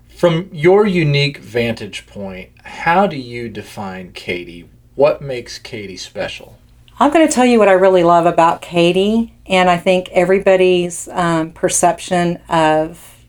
From 0.09 0.49
your 0.53 0.87
unique 0.87 1.39
vantage 1.39 2.07
point, 2.07 2.51
how 2.65 3.07
do 3.07 3.17
you 3.17 3.49
define 3.49 4.13
Katy? 4.13 4.69
What 4.95 5.21
makes 5.21 5.59
Katy 5.59 5.97
special? 5.97 6.59
I'm 7.01 7.13
going 7.13 7.27
to 7.27 7.33
tell 7.33 7.47
you 7.47 7.59
what 7.59 7.69
I 7.69 7.73
really 7.73 8.05
love 8.05 8.27
about 8.27 8.63
Katy, 8.63 9.35
and 9.47 9.69
I 9.69 9.77
think 9.77 10.09
everybody's 10.11 11.09
um, 11.09 11.53
perception 11.53 12.37
of 12.49 13.25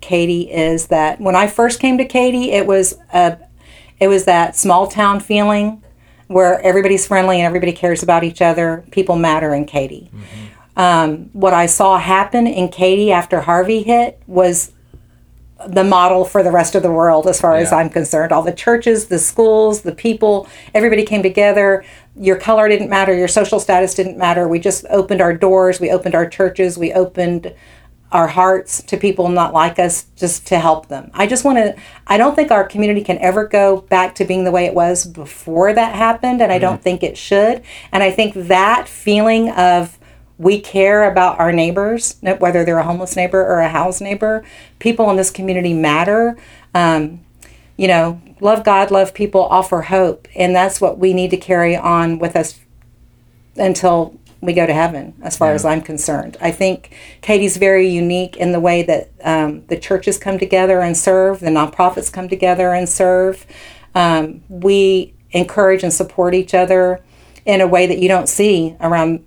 Katy 0.00 0.50
is 0.50 0.88
that 0.88 1.20
when 1.20 1.36
I 1.36 1.46
first 1.46 1.78
came 1.78 1.98
to 1.98 2.04
Katy, 2.04 2.50
it 2.50 2.66
was 2.66 2.98
a, 3.12 3.38
it 4.00 4.08
was 4.08 4.24
that 4.24 4.56
small 4.56 4.88
town 4.88 5.20
feeling 5.20 5.82
where 6.26 6.60
everybody's 6.62 7.06
friendly 7.06 7.36
and 7.36 7.46
everybody 7.46 7.72
cares 7.72 8.02
about 8.02 8.24
each 8.24 8.42
other. 8.42 8.84
People 8.90 9.16
matter 9.16 9.54
in 9.54 9.66
Katy. 9.66 10.10
Um, 10.76 11.28
what 11.32 11.52
I 11.52 11.66
saw 11.66 11.98
happen 11.98 12.46
in 12.46 12.70
Katy 12.70 13.12
after 13.12 13.42
Harvey 13.42 13.82
hit 13.82 14.20
was 14.26 14.72
the 15.66 15.84
model 15.84 16.24
for 16.24 16.42
the 16.42 16.50
rest 16.50 16.74
of 16.74 16.82
the 16.82 16.90
world 16.90 17.26
as 17.26 17.40
far 17.40 17.56
as 17.56 17.72
I'm 17.72 17.90
concerned. 17.90 18.32
All 18.32 18.42
the 18.42 18.52
churches, 18.52 19.06
the 19.06 19.18
schools, 19.18 19.82
the 19.82 19.94
people, 19.94 20.48
everybody 20.74 21.04
came 21.04 21.22
together. 21.22 21.84
Your 22.16 22.36
color 22.36 22.68
didn't 22.68 22.90
matter, 22.90 23.16
your 23.16 23.28
social 23.28 23.58
status 23.58 23.94
didn't 23.94 24.18
matter. 24.18 24.46
We 24.46 24.58
just 24.58 24.84
opened 24.90 25.20
our 25.20 25.34
doors, 25.34 25.80
we 25.80 25.90
opened 25.90 26.14
our 26.14 26.28
churches, 26.28 26.76
we 26.76 26.92
opened 26.92 27.54
our 28.12 28.28
hearts 28.28 28.82
to 28.82 28.96
people 28.98 29.28
not 29.28 29.54
like 29.54 29.78
us 29.78 30.04
just 30.16 30.46
to 30.48 30.58
help 30.58 30.88
them. 30.88 31.10
I 31.14 31.26
just 31.26 31.44
want 31.44 31.56
to 31.58 31.74
I 32.06 32.18
don't 32.18 32.36
think 32.36 32.50
our 32.50 32.64
community 32.64 33.02
can 33.02 33.18
ever 33.18 33.46
go 33.46 33.80
back 33.80 34.14
to 34.16 34.24
being 34.24 34.44
the 34.44 34.50
way 34.50 34.66
it 34.66 34.74
was 34.74 35.06
before 35.06 35.72
that 35.72 35.94
happened 35.94 36.42
and 36.42 36.52
I 36.52 36.56
mm-hmm. 36.56 36.62
don't 36.62 36.82
think 36.82 37.02
it 37.02 37.16
should. 37.16 37.62
And 37.90 38.02
I 38.02 38.10
think 38.10 38.34
that 38.34 38.86
feeling 38.86 39.50
of 39.50 39.98
we 40.42 40.60
care 40.60 41.10
about 41.10 41.38
our 41.38 41.52
neighbors, 41.52 42.16
whether 42.20 42.64
they're 42.64 42.78
a 42.78 42.84
homeless 42.84 43.14
neighbor 43.14 43.40
or 43.40 43.60
a 43.60 43.68
house 43.68 44.00
neighbor. 44.00 44.44
People 44.80 45.08
in 45.10 45.16
this 45.16 45.30
community 45.30 45.72
matter. 45.72 46.36
Um, 46.74 47.20
you 47.76 47.86
know, 47.86 48.20
love 48.40 48.64
God, 48.64 48.90
love 48.90 49.14
people, 49.14 49.42
offer 49.44 49.82
hope. 49.82 50.26
And 50.34 50.54
that's 50.54 50.80
what 50.80 50.98
we 50.98 51.14
need 51.14 51.30
to 51.30 51.36
carry 51.36 51.76
on 51.76 52.18
with 52.18 52.34
us 52.34 52.60
until 53.56 54.18
we 54.40 54.52
go 54.52 54.66
to 54.66 54.74
heaven, 54.74 55.14
as 55.22 55.36
far 55.36 55.52
as 55.52 55.64
I'm 55.64 55.80
concerned. 55.80 56.36
I 56.40 56.50
think 56.50 56.92
Katy's 57.20 57.56
very 57.56 57.88
unique 57.88 58.36
in 58.36 58.50
the 58.50 58.58
way 58.58 58.82
that 58.82 59.10
um, 59.22 59.64
the 59.66 59.78
churches 59.78 60.18
come 60.18 60.40
together 60.40 60.80
and 60.80 60.96
serve, 60.96 61.38
the 61.38 61.46
nonprofits 61.46 62.12
come 62.12 62.28
together 62.28 62.74
and 62.74 62.88
serve. 62.88 63.46
Um, 63.94 64.42
we 64.48 65.14
encourage 65.30 65.84
and 65.84 65.92
support 65.92 66.34
each 66.34 66.54
other 66.54 67.00
in 67.44 67.60
a 67.60 67.68
way 67.68 67.86
that 67.86 67.98
you 67.98 68.08
don't 68.08 68.28
see 68.28 68.76
around 68.80 69.24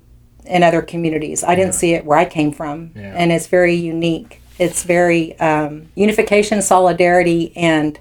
in 0.47 0.63
other 0.63 0.81
communities. 0.81 1.43
I 1.43 1.55
didn't 1.55 1.73
see 1.73 1.93
it 1.93 2.05
where 2.05 2.17
I 2.17 2.25
came 2.25 2.51
from, 2.51 2.91
Yeah. 2.95 3.13
and 3.15 3.31
it's 3.31 3.47
very 3.47 3.73
unique. 3.75 4.41
It's 4.58 4.84
very 4.84 5.38
um, 5.39 5.89
unification, 5.95 6.62
solidarity, 6.62 7.55
and 7.55 7.99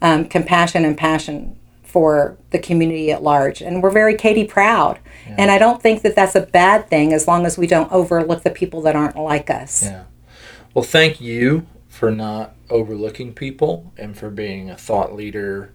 um, 0.00 0.24
compassion 0.26 0.84
and 0.84 0.96
passion 0.96 1.56
for 1.84 2.36
the 2.50 2.58
community 2.58 3.12
at 3.12 3.22
large. 3.22 3.60
And 3.60 3.82
we're 3.82 3.90
very 3.90 4.16
Katy 4.16 4.44
proud. 4.44 4.98
And 5.38 5.50
I 5.50 5.58
don't 5.58 5.80
think 5.80 6.02
that 6.02 6.16
that's 6.16 6.34
a 6.34 6.40
bad 6.40 6.88
thing 6.88 7.12
as 7.12 7.28
long 7.28 7.46
as 7.46 7.56
we 7.56 7.66
don't 7.66 7.90
overlook 7.92 8.42
the 8.42 8.50
people 8.50 8.82
that 8.82 8.96
aren't 8.96 9.16
like 9.16 9.48
us. 9.50 9.84
Yeah. 9.84 10.04
Well, 10.74 10.84
thank 10.84 11.20
you 11.20 11.66
for 11.88 12.10
not 12.10 12.54
overlooking 12.70 13.32
people 13.34 13.92
and 13.96 14.16
for 14.16 14.30
being 14.30 14.70
a 14.70 14.76
thought 14.76 15.14
leader 15.14 15.72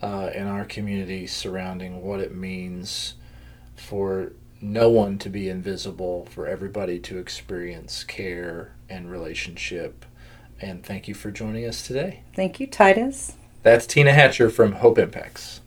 uh, 0.00 0.30
in 0.34 0.46
our 0.46 0.64
community 0.64 1.26
surrounding 1.26 2.02
what 2.02 2.20
it 2.20 2.34
means 2.34 3.14
for 3.74 4.32
no 4.72 4.90
one 4.90 5.18
to 5.18 5.30
be 5.30 5.48
invisible, 5.48 6.26
for 6.26 6.46
everybody 6.46 6.98
to 7.00 7.18
experience 7.18 8.04
care 8.04 8.74
and 8.88 9.10
relationship. 9.10 10.04
And 10.60 10.84
thank 10.84 11.08
you 11.08 11.14
for 11.14 11.30
joining 11.30 11.66
us 11.66 11.86
today. 11.86 12.22
Thank 12.34 12.60
you, 12.60 12.66
Titus. 12.66 13.34
That's 13.62 13.86
Tina 13.86 14.12
Hatcher 14.12 14.50
from 14.50 14.72
Hope 14.72 14.98
Impacts. 14.98 15.60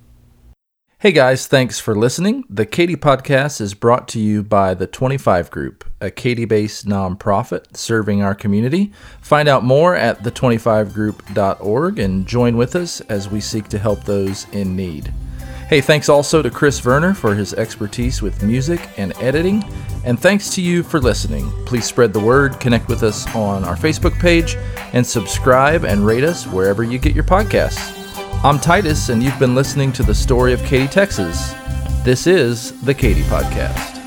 Hey 1.01 1.13
guys, 1.13 1.47
thanks 1.47 1.79
for 1.79 1.95
listening. 1.95 2.43
The 2.49 2.65
Katy 2.65 2.97
Podcast 2.97 3.61
is 3.61 3.73
brought 3.73 4.09
to 4.09 4.19
you 4.19 4.43
by 4.43 4.73
the 4.73 4.85
25 4.85 5.49
Group, 5.49 5.85
a 6.01 6.11
Katy 6.11 6.43
based 6.43 6.85
nonprofit 6.85 7.77
serving 7.77 8.21
our 8.21 8.35
community. 8.35 8.91
Find 9.21 9.47
out 9.47 9.63
more 9.63 9.95
at 9.95 10.23
the25group.org 10.23 11.99
and 11.99 12.27
join 12.27 12.57
with 12.57 12.75
us 12.75 12.99
as 13.01 13.29
we 13.29 13.39
seek 13.39 13.69
to 13.69 13.79
help 13.79 14.03
those 14.03 14.45
in 14.51 14.75
need. 14.75 15.13
Hey, 15.69 15.81
thanks 15.81 16.09
also 16.09 16.41
to 16.41 16.49
Chris 16.49 16.83
Werner 16.83 17.13
for 17.13 17.35
his 17.35 17.53
expertise 17.53 18.23
with 18.23 18.41
music 18.41 18.81
and 18.97 19.13
editing. 19.21 19.63
And 20.03 20.19
thanks 20.19 20.49
to 20.55 20.63
you 20.63 20.81
for 20.81 20.99
listening. 20.99 21.51
Please 21.67 21.85
spread 21.85 22.11
the 22.11 22.19
word, 22.19 22.59
connect 22.59 22.87
with 22.87 23.03
us 23.03 23.27
on 23.35 23.63
our 23.63 23.75
Facebook 23.75 24.17
page, 24.19 24.57
and 24.93 25.05
subscribe 25.05 25.85
and 25.85 26.03
rate 26.03 26.23
us 26.23 26.47
wherever 26.47 26.81
you 26.81 26.97
get 26.97 27.13
your 27.13 27.23
podcasts. 27.23 27.95
I'm 28.43 28.57
Titus, 28.57 29.09
and 29.09 29.21
you've 29.21 29.37
been 29.37 29.53
listening 29.53 29.93
to 29.93 30.01
the 30.01 30.15
story 30.15 30.53
of 30.53 30.63
Katy, 30.63 30.87
Texas. 30.87 31.53
This 32.03 32.25
is 32.25 32.81
the 32.81 32.95
Katy 32.95 33.21
Podcast. 33.23 33.98